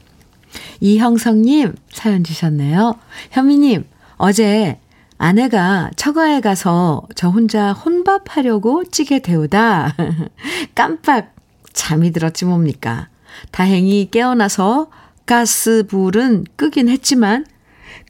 이형성님 0.80 1.76
사연 1.92 2.24
주셨네요. 2.24 2.96
현미님, 3.30 3.84
어제 4.16 4.80
아내가 5.18 5.92
처가에 5.94 6.40
가서 6.40 7.06
저 7.14 7.28
혼자 7.28 7.72
혼밥하려고 7.72 8.82
찌개 8.82 9.20
데우다 9.20 9.94
깜빡 10.74 11.36
잠이 11.72 12.10
들었지 12.10 12.46
뭡니까. 12.46 13.06
다행히 13.52 14.08
깨어나서 14.10 14.90
가스불은 15.24 16.46
끄긴 16.56 16.88
했지만 16.88 17.44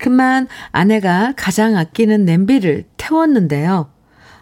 그만 0.01 0.49
아내가 0.73 1.35
가장 1.37 1.77
아끼는 1.77 2.25
냄비를 2.25 2.85
태웠는데요. 2.97 3.91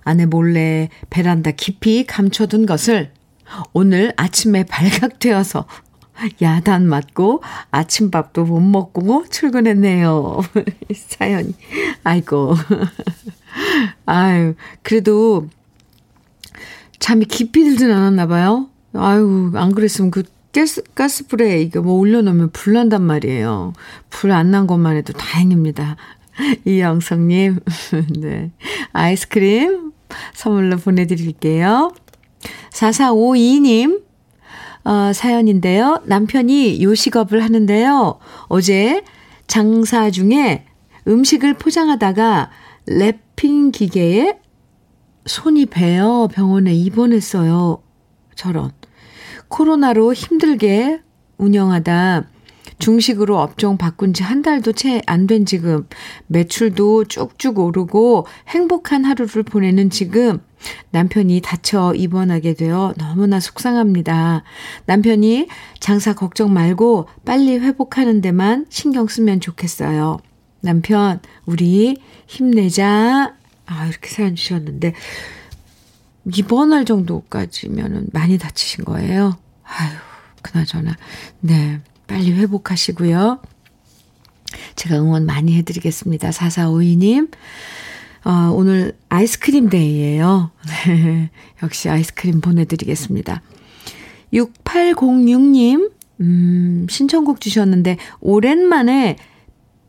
아내 0.04 0.24
몰래 0.24 0.88
베란다 1.11 1.50
깊이 1.50 2.06
감춰둔 2.06 2.64
것을 2.64 3.12
오늘 3.72 4.12
아침에 4.16 4.64
발각되어서 4.64 5.66
야단 6.40 6.86
맞고 6.88 7.42
아침밥도 7.70 8.44
못 8.44 8.61
먹고 8.61 9.26
출근했네요. 9.28 10.40
사연이. 10.94 11.54
아이고. 12.04 12.54
아유, 14.06 14.54
그래도 14.82 15.48
잠이 16.98 17.24
깊이 17.26 17.64
들진 17.64 17.90
않았나 17.90 18.26
봐요. 18.26 18.68
아유, 18.94 19.52
안 19.54 19.74
그랬으면 19.74 20.11
그 20.11 20.22
가스, 20.59 20.82
가스불에 20.94 21.62
이거 21.62 21.80
뭐 21.82 21.94
올려놓으면 21.94 22.50
불 22.50 22.72
난단 22.72 23.02
말이에요. 23.02 23.74
불 24.11 24.32
안 24.32 24.50
난 24.50 24.66
것만 24.66 24.96
해도 24.96 25.12
다행입니다. 25.12 25.96
이영성님, 26.66 27.61
네. 28.20 28.50
아이스크림 28.92 29.92
선물로 30.34 30.78
보내드릴게요. 30.78 31.92
4452님, 32.72 34.02
어, 34.84 35.12
사연인데요. 35.12 36.02
남편이 36.06 36.82
요식업을 36.82 37.42
하는데요. 37.44 38.18
어제 38.48 39.04
장사 39.46 40.11
중에 40.11 40.64
음식을 41.06 41.54
포장하다가 41.54 42.50
랩핑 42.88 43.70
기계에 43.70 44.38
손이 45.26 45.66
베어 45.66 46.28
병원에 46.32 46.74
입원했어요. 46.74 47.80
저런. 48.34 48.72
코로나로 49.49 50.12
힘들게 50.14 51.01
운영하다 51.38 52.28
중식으로 52.78 53.38
업종 53.38 53.76
바꾼 53.76 54.12
지 54.12 54.22
한 54.22 54.42
달도 54.42 54.72
채 54.72 55.01
안 55.07 55.26
된 55.26 55.44
지금 55.46 55.86
매출도 56.28 57.05
쭉쭉 57.07 57.59
오르고 57.59 58.26
행복한 58.49 59.05
하루를 59.05 59.42
보내는 59.42 59.90
지금 59.90 60.40
남편이 60.90 61.40
다쳐 61.40 61.92
입원하게 61.94 62.55
되어 62.55 62.94
너무나 62.99 63.40
속상합니다. 63.40 64.42
남편이 64.86 65.49
장사 65.80 66.14
걱정 66.14 66.53
말고 66.53 67.09
빨리 67.24 67.59
회복하는 67.59 68.20
데만 68.20 68.66
신경 68.68 69.07
쓰면 69.07 69.40
좋겠어요. 69.40 70.18
남편, 70.61 71.20
우리 71.46 71.99
힘내자. 72.26 73.34
아, 73.66 73.86
이렇게 73.86 74.09
사연 74.11 74.34
주셨는데, 74.34 74.94
입원할 76.35 76.85
정도까지면은 76.85 78.09
많이 78.12 78.39
다치신 78.39 78.85
거예요. 78.85 79.37
아유, 79.64 79.91
그나저나. 80.43 80.97
네. 81.41 81.81
빨리 82.07 82.33
회복하시고요. 82.33 83.41
제가 84.76 84.99
응원 84.99 85.26
많이 85.26 85.57
해드리겠습니다. 85.57 86.31
4452님. 86.31 87.31
어, 88.24 88.53
오늘 88.55 88.97
아이스크림 89.09 89.68
데이예요. 89.68 90.51
네. 90.87 91.31
역시 91.62 91.89
아이스크림 91.89 92.41
보내드리겠습니다. 92.41 93.43
6806님, 94.33 95.93
음, 96.20 96.87
신청곡 96.91 97.41
주셨는데, 97.41 97.97
오랜만에 98.20 99.16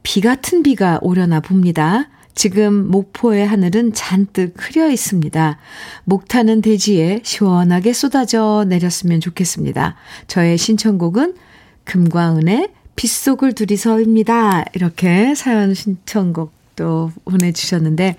비 0.04 0.22
같은 0.22 0.64
비가 0.64 1.00
오려나 1.02 1.40
봅니다. 1.40 2.10
지금 2.40 2.88
목포의 2.90 3.46
하늘은 3.46 3.92
잔뜩 3.92 4.54
흐려 4.56 4.90
있습니다. 4.90 5.58
목타는 6.06 6.62
대지에 6.62 7.20
시원하게 7.22 7.92
쏟아져 7.92 8.64
내렸으면 8.66 9.20
좋겠습니다. 9.20 9.98
저의 10.28 10.58
신청곡은 10.58 11.36
금과 11.84 12.38
은의 12.38 12.70
빗속을 12.96 13.56
둘이서입니다. 13.56 14.64
이렇게 14.74 15.36
사연 15.36 15.74
신청곡도 15.74 17.12
보내주셨는데, 17.26 18.16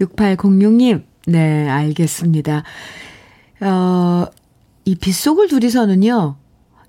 6806님, 0.00 1.04
네, 1.28 1.68
알겠습니다. 1.68 2.64
어, 3.60 4.26
이 4.84 4.96
빗속을 4.96 5.46
둘이서는요, 5.46 6.34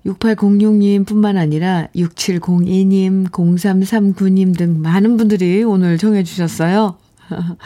6806님 0.06 1.06
뿐만 1.06 1.36
아니라 1.36 1.88
6702님, 1.94 3.30
0339님 3.30 4.56
등 4.56 4.80
많은 4.82 5.16
분들이 5.16 5.62
오늘 5.62 5.98
정해주셨어요. 5.98 6.96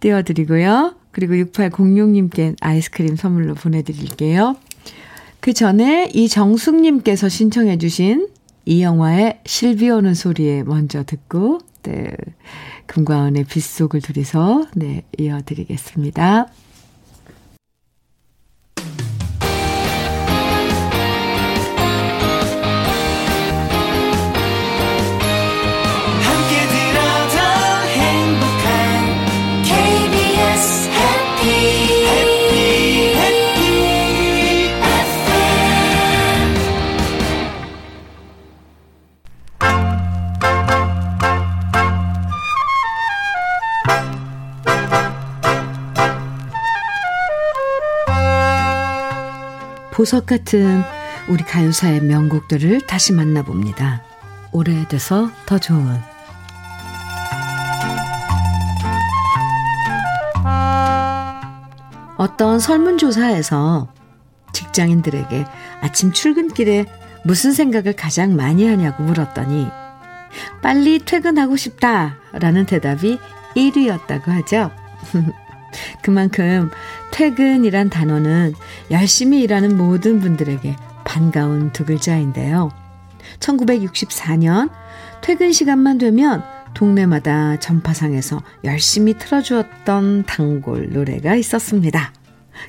띄워드리고요. 0.00 0.94
그리고 1.10 1.34
6806님께 1.34 2.56
아이스크림 2.60 3.16
선물로 3.16 3.54
보내드릴게요. 3.54 4.56
그 5.40 5.52
전에 5.52 6.10
이정숙님께서 6.12 7.28
신청해주신 7.28 8.28
이 8.66 8.82
영화의 8.82 9.40
실비 9.46 9.88
오는 9.90 10.12
소리에 10.14 10.62
먼저 10.64 11.04
듣고, 11.04 11.60
네, 11.84 12.10
금과은의 12.86 13.44
빗속을 13.44 14.00
둘이서, 14.00 14.66
네, 14.74 15.04
이어드리겠습니다. 15.18 16.48
보석 49.96 50.26
같은 50.26 50.82
우리 51.26 51.42
가요사의 51.42 52.02
명곡들을 52.02 52.82
다시 52.82 53.14
만나봅니다. 53.14 54.02
오래돼서 54.52 55.30
더 55.46 55.58
좋은 55.58 55.98
어떤 62.18 62.60
설문조사에서 62.60 63.90
직장인들에게 64.52 65.46
아침 65.80 66.12
출근길에 66.12 66.84
무슨 67.24 67.52
생각을 67.52 67.94
가장 67.94 68.36
많이 68.36 68.68
하냐고 68.68 69.02
물었더니 69.02 69.66
빨리 70.60 70.98
퇴근하고 70.98 71.56
싶다 71.56 72.18
라는 72.34 72.66
대답이 72.66 73.18
1위였다고 73.56 74.26
하죠. 74.26 74.70
그만큼 76.02 76.70
퇴근이란 77.12 77.88
단어는 77.88 78.54
열심히 78.90 79.42
일하는 79.42 79.76
모든 79.76 80.20
분들에게 80.20 80.76
반가운 81.04 81.72
두 81.72 81.84
글자인데요. 81.84 82.70
1964년 83.40 84.70
퇴근 85.22 85.52
시간만 85.52 85.98
되면 85.98 86.44
동네마다 86.74 87.58
전파상에서 87.58 88.42
열심히 88.64 89.14
틀어주었던 89.14 90.24
단골 90.24 90.90
노래가 90.92 91.34
있었습니다. 91.34 92.12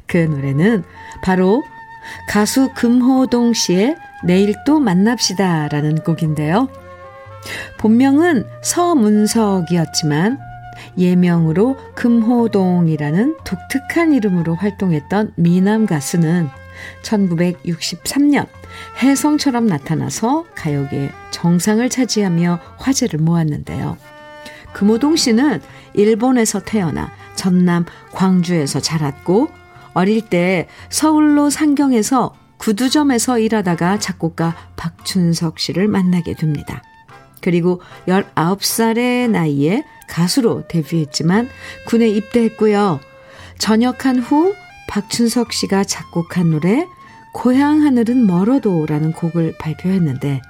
그 0.05 0.17
노래는 0.17 0.83
바로 1.21 1.63
가수 2.29 2.69
금호동 2.73 3.53
씨의 3.53 3.95
내일 4.23 4.55
또 4.65 4.79
만납시다 4.79 5.67
라는 5.67 5.95
곡인데요. 6.03 6.69
본명은 7.77 8.45
서문석이었지만 8.63 10.39
예명으로 10.97 11.77
금호동이라는 11.95 13.37
독특한 13.43 14.13
이름으로 14.13 14.55
활동했던 14.55 15.33
미남 15.35 15.85
가수는 15.85 16.49
1963년 17.03 18.47
혜성처럼 19.01 19.67
나타나서 19.67 20.45
가요계 20.55 21.11
정상을 21.31 21.87
차지하며 21.89 22.59
화제를 22.77 23.19
모았는데요. 23.19 23.97
금호동 24.73 25.15
씨는 25.15 25.61
일본에서 25.93 26.59
태어나 26.59 27.11
전남 27.35 27.85
광주에서 28.11 28.79
자랐고 28.79 29.49
어릴 29.93 30.21
때 30.21 30.67
서울로 30.89 31.49
상경해서 31.49 32.35
구두점에서 32.57 33.39
일하다가 33.39 33.99
작곡가 33.99 34.55
박춘석 34.75 35.59
씨를 35.59 35.87
만나게 35.87 36.33
됩니다. 36.33 36.83
그리고 37.41 37.81
19살의 38.07 39.29
나이에 39.29 39.83
가수로 40.07 40.67
데뷔했지만 40.67 41.49
군에 41.85 42.07
입대했고요. 42.07 42.99
전역한 43.57 44.19
후 44.19 44.53
박춘석 44.87 45.51
씨가 45.51 45.83
작곡한 45.83 46.51
노래 46.51 46.87
고향 47.33 47.83
하늘은 47.83 48.25
멀어도라는 48.25 49.11
곡을 49.11 49.55
발표했는데 49.59 50.41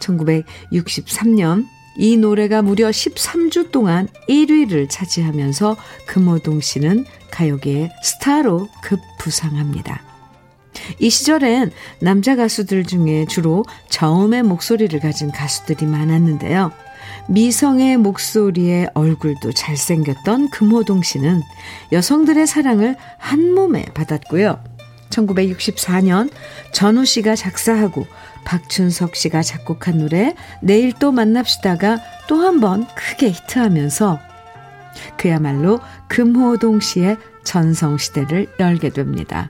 1963년 0.00 1.66
이 1.96 2.16
노래가 2.16 2.62
무려 2.62 2.88
13주 2.88 3.70
동안 3.70 4.08
1위를 4.28 4.88
차지하면서 4.88 5.76
금호동 6.06 6.60
씨는 6.60 7.04
가요계의 7.30 7.90
스타로 8.02 8.68
급부상합니다. 8.82 10.11
이 10.98 11.10
시절엔 11.10 11.70
남자 12.00 12.36
가수들 12.36 12.84
중에 12.84 13.26
주로 13.28 13.64
저음의 13.90 14.42
목소리를 14.42 14.98
가진 15.00 15.30
가수들이 15.30 15.86
많았는데요. 15.86 16.72
미성의 17.28 17.98
목소리에 17.98 18.88
얼굴도 18.94 19.52
잘생겼던 19.52 20.50
금호동 20.50 21.02
씨는 21.02 21.42
여성들의 21.92 22.46
사랑을 22.46 22.96
한 23.18 23.52
몸에 23.54 23.84
받았고요. 23.94 24.62
1964년 25.10 26.30
전우 26.72 27.04
씨가 27.04 27.36
작사하고 27.36 28.06
박춘석 28.44 29.14
씨가 29.14 29.42
작곡한 29.42 29.98
노래 29.98 30.34
내일 30.62 30.92
또 30.94 31.12
만납시다가 31.12 31.98
또 32.28 32.42
한 32.42 32.60
번 32.60 32.86
크게 32.96 33.30
히트하면서 33.30 34.18
그야말로 35.16 35.80
금호동 36.08 36.80
씨의 36.80 37.18
전성시대를 37.44 38.48
열게 38.58 38.88
됩니다. 38.90 39.48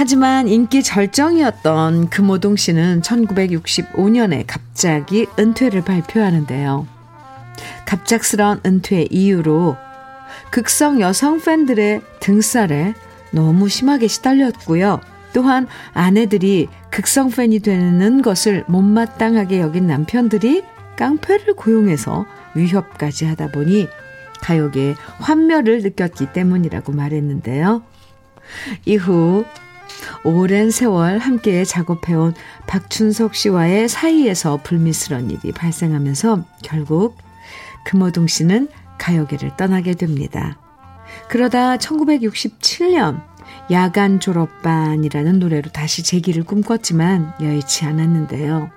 하지만 0.00 0.48
인기 0.48 0.82
절정이었던 0.82 2.08
금호동 2.08 2.56
씨는 2.56 3.02
1965년에 3.02 4.44
갑자기 4.46 5.26
은퇴를 5.38 5.82
발표하는데요. 5.82 6.86
갑작스런 7.84 8.62
은퇴 8.64 9.06
이유로 9.10 9.76
극성 10.50 11.02
여성 11.02 11.38
팬들의 11.38 12.00
등살에 12.20 12.94
너무 13.30 13.68
심하게 13.68 14.08
시달렸고요. 14.08 15.02
또한 15.34 15.66
아내들이 15.92 16.68
극성 16.90 17.28
팬이 17.28 17.58
되는 17.58 18.22
것을 18.22 18.64
못마땅하게 18.68 19.60
여긴 19.60 19.86
남편들이 19.86 20.62
깡패를 20.96 21.56
고용해서 21.56 22.24
위협까지 22.54 23.26
하다 23.26 23.48
보니 23.48 23.86
가요계에 24.40 24.94
환멸을 25.18 25.82
느꼈기 25.82 26.32
때문이라고 26.32 26.92
말했는데요. 26.92 27.82
이후 28.86 29.44
오랜 30.24 30.70
세월 30.70 31.18
함께 31.18 31.64
작업해온 31.64 32.34
박춘석 32.66 33.34
씨와의 33.34 33.88
사이에서 33.88 34.58
불미스러운 34.62 35.30
일이 35.30 35.52
발생하면서 35.52 36.44
결국 36.62 37.16
금호동 37.84 38.26
씨는 38.26 38.68
가요계를 38.98 39.56
떠나게 39.56 39.94
됩니다. 39.94 40.58
그러다 41.28 41.76
1967년 41.76 43.22
야간 43.70 44.20
졸업반이라는 44.20 45.38
노래로 45.38 45.70
다시 45.70 46.02
재기를 46.02 46.44
꿈꿨지만 46.44 47.34
여의치 47.40 47.84
않았는데요. 47.84 48.70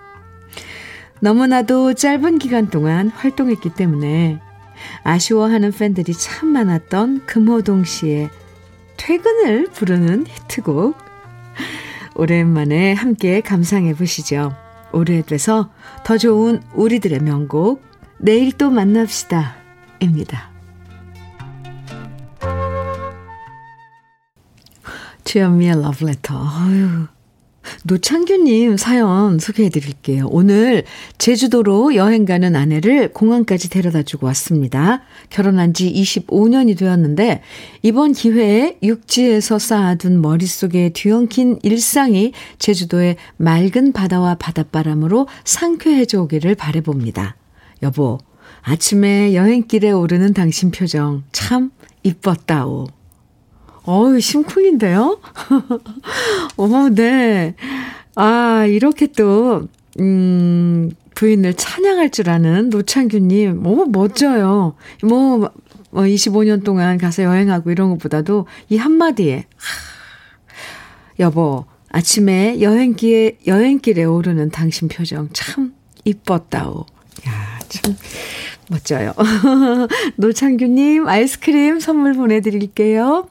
너무나도 1.20 1.94
짧은 1.94 2.38
기간 2.40 2.70
동안 2.70 3.10
활동했기 3.10 3.70
때문에 3.76 4.40
아쉬워하는 5.04 5.72
팬들이 5.72 6.14
참 6.14 6.50
많았던 6.50 7.26
금호동 7.26 7.86
씨의 7.86 8.30
퇴근을 8.98 9.68
부르는 9.68 10.26
히트곡 10.28 11.13
오랜만에 12.16 12.94
함께 12.94 13.42
감상해 13.42 13.94
보시죠. 13.94 14.56
오래돼서 14.92 15.72
더 16.06 16.18
좋은 16.18 16.62
우리들의 16.74 17.20
명곡 17.20 17.84
내일 18.20 18.52
또 18.52 18.70
만납시다 18.70 19.56
입니다. 20.00 20.52
주현미의 25.24 25.82
러브레터. 25.82 26.36
어휴, 26.36 27.08
노창규님 27.84 28.78
사연 28.78 29.40
소개해 29.40 29.70
드릴게요. 29.70 30.28
오늘 30.30 30.84
제주도로 31.18 31.96
여행 31.96 32.26
가는 32.26 32.56
아내를 32.56 33.12
공항까지 33.12 33.70
데려다 33.70 34.04
주고 34.04 34.28
왔습니다. 34.28 35.02
결혼한 35.30 35.74
지 35.74 35.92
25년이 35.92 36.78
되었는데, 36.78 37.42
이번 37.82 38.14
기회에 38.14 38.78
육지에서 38.82 39.60
쌓아둔 39.60 40.22
머릿속에 40.22 40.90
뒤엉킨 40.90 41.60
일상이 41.64 42.34
제주도의 42.60 43.18
맑은 43.38 43.92
바다와 43.94 44.36
바닷바람으로 44.36 45.28
상쾌해져 45.44 46.22
오기를 46.24 46.56
바래봅니다. 46.56 47.36
여보, 47.84 48.18
아침에 48.62 49.36
여행길에 49.36 49.92
오르는 49.92 50.34
당신 50.34 50.72
표정 50.72 51.24
참 51.32 51.72
이뻤다오. 52.04 53.03
어우, 53.86 54.20
심쿵인데요? 54.20 55.20
어, 56.58 56.90
네. 56.90 57.56
아, 58.16 58.66
이렇게 58.66 59.08
또, 59.08 59.68
음, 60.00 60.92
부인을 61.16 61.54
찬양할 61.56 62.10
줄 62.12 62.30
아는 62.30 62.70
노창규님, 62.70 63.66
오, 63.66 63.86
멋져요. 63.86 64.76
뭐, 65.04 65.52
뭐, 65.92 66.04
25년 66.04 66.64
동안 66.64 66.98
가서 66.98 67.24
여행하고 67.24 67.72
이런 67.72 67.90
것보다도 67.90 68.48
이 68.70 68.78
한마디에, 68.78 69.46
하, 69.58 71.24
여보, 71.24 71.66
아침에 71.90 72.62
여행길에, 72.62 73.38
여행길에 73.46 74.04
오르는 74.06 74.50
당신 74.50 74.88
표정 74.88 75.30
참 75.34 75.74
이뻤다오. 76.06 76.86
야, 77.28 77.60
참, 77.70 77.96
멋져요. 78.70 79.14
노창규님, 80.16 81.08
아이스크림 81.08 81.80
선물 81.80 82.14
보내드릴게요. 82.14 83.28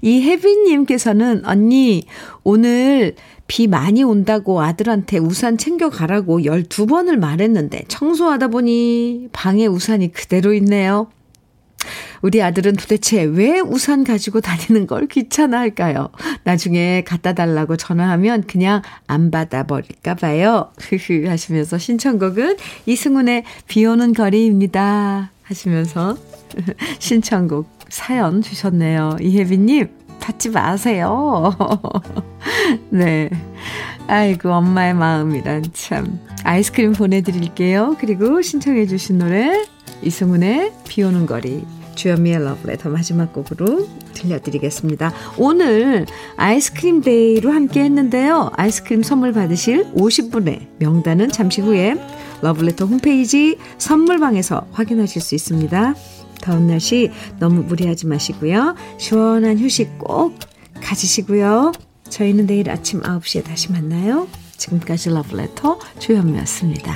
이혜빈님께서는 0.00 1.44
언니, 1.44 2.04
오늘 2.44 3.14
비 3.46 3.66
많이 3.66 4.02
온다고 4.02 4.62
아들한테 4.62 5.18
우산 5.18 5.58
챙겨가라고 5.58 6.40
12번을 6.40 7.16
말했는데 7.18 7.84
청소하다 7.88 8.48
보니 8.48 9.28
방에 9.32 9.66
우산이 9.66 10.12
그대로 10.12 10.54
있네요. 10.54 11.08
우리 12.22 12.40
아들은 12.40 12.74
도대체 12.76 13.22
왜 13.22 13.58
우산 13.60 14.04
가지고 14.04 14.40
다니는 14.40 14.86
걸 14.86 15.06
귀찮아 15.08 15.58
할까요? 15.58 16.10
나중에 16.44 17.02
갖다 17.02 17.32
달라고 17.32 17.76
전화하면 17.76 18.44
그냥 18.46 18.82
안 19.06 19.30
받아버릴까 19.30 20.14
봐요. 20.14 20.70
흐흐 20.78 21.28
하시면서 21.28 21.78
신청곡은 21.78 22.56
이승훈의 22.86 23.44
비 23.66 23.84
오는 23.84 24.12
거리입니다. 24.14 25.32
하시면서 25.42 26.16
신청곡 27.00 27.81
사연 27.92 28.40
주셨네요. 28.40 29.18
이혜빈님, 29.20 29.86
받지 30.18 30.48
마세요. 30.48 31.54
네. 32.88 33.28
아이고, 34.06 34.50
엄마의 34.50 34.94
마음이란 34.94 35.66
참. 35.74 36.18
아이스크림 36.42 36.94
보내드릴게요. 36.94 37.96
그리고 38.00 38.40
신청해주신 38.40 39.18
노래, 39.18 39.66
이승훈의 40.00 40.72
비 40.88 41.02
오는 41.02 41.26
거리. 41.26 41.66
주현미의 41.94 42.42
러브레터 42.42 42.88
마지막 42.88 43.34
곡으로 43.34 43.86
들려드리겠습니다. 44.14 45.12
오늘 45.36 46.06
아이스크림 46.38 47.02
day로 47.02 47.52
함께 47.52 47.84
했는데요. 47.84 48.52
아이스크림 48.54 49.02
선물 49.02 49.34
받으실 49.34 49.84
50분의 49.92 50.68
명단은 50.78 51.28
잠시 51.28 51.60
후에 51.60 51.96
러브레터 52.40 52.86
홈페이지 52.86 53.58
선물방에서 53.76 54.68
확인하실 54.72 55.20
수 55.20 55.34
있습니다. 55.34 55.94
더운 56.42 56.66
날씨 56.66 57.10
너무 57.38 57.62
무리하지 57.62 58.06
마시고요. 58.06 58.74
시원한 58.98 59.58
휴식 59.58 59.98
꼭 59.98 60.38
가지시고요. 60.82 61.72
저희는 62.10 62.46
내일 62.46 62.70
아침 62.70 63.00
9시에 63.00 63.44
다시 63.44 63.72
만나요. 63.72 64.28
지금까지 64.58 65.08
러브레터 65.10 65.78
주현미였습니다. 65.98 66.94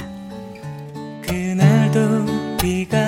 그날도 1.22 2.56
비가 2.60 3.06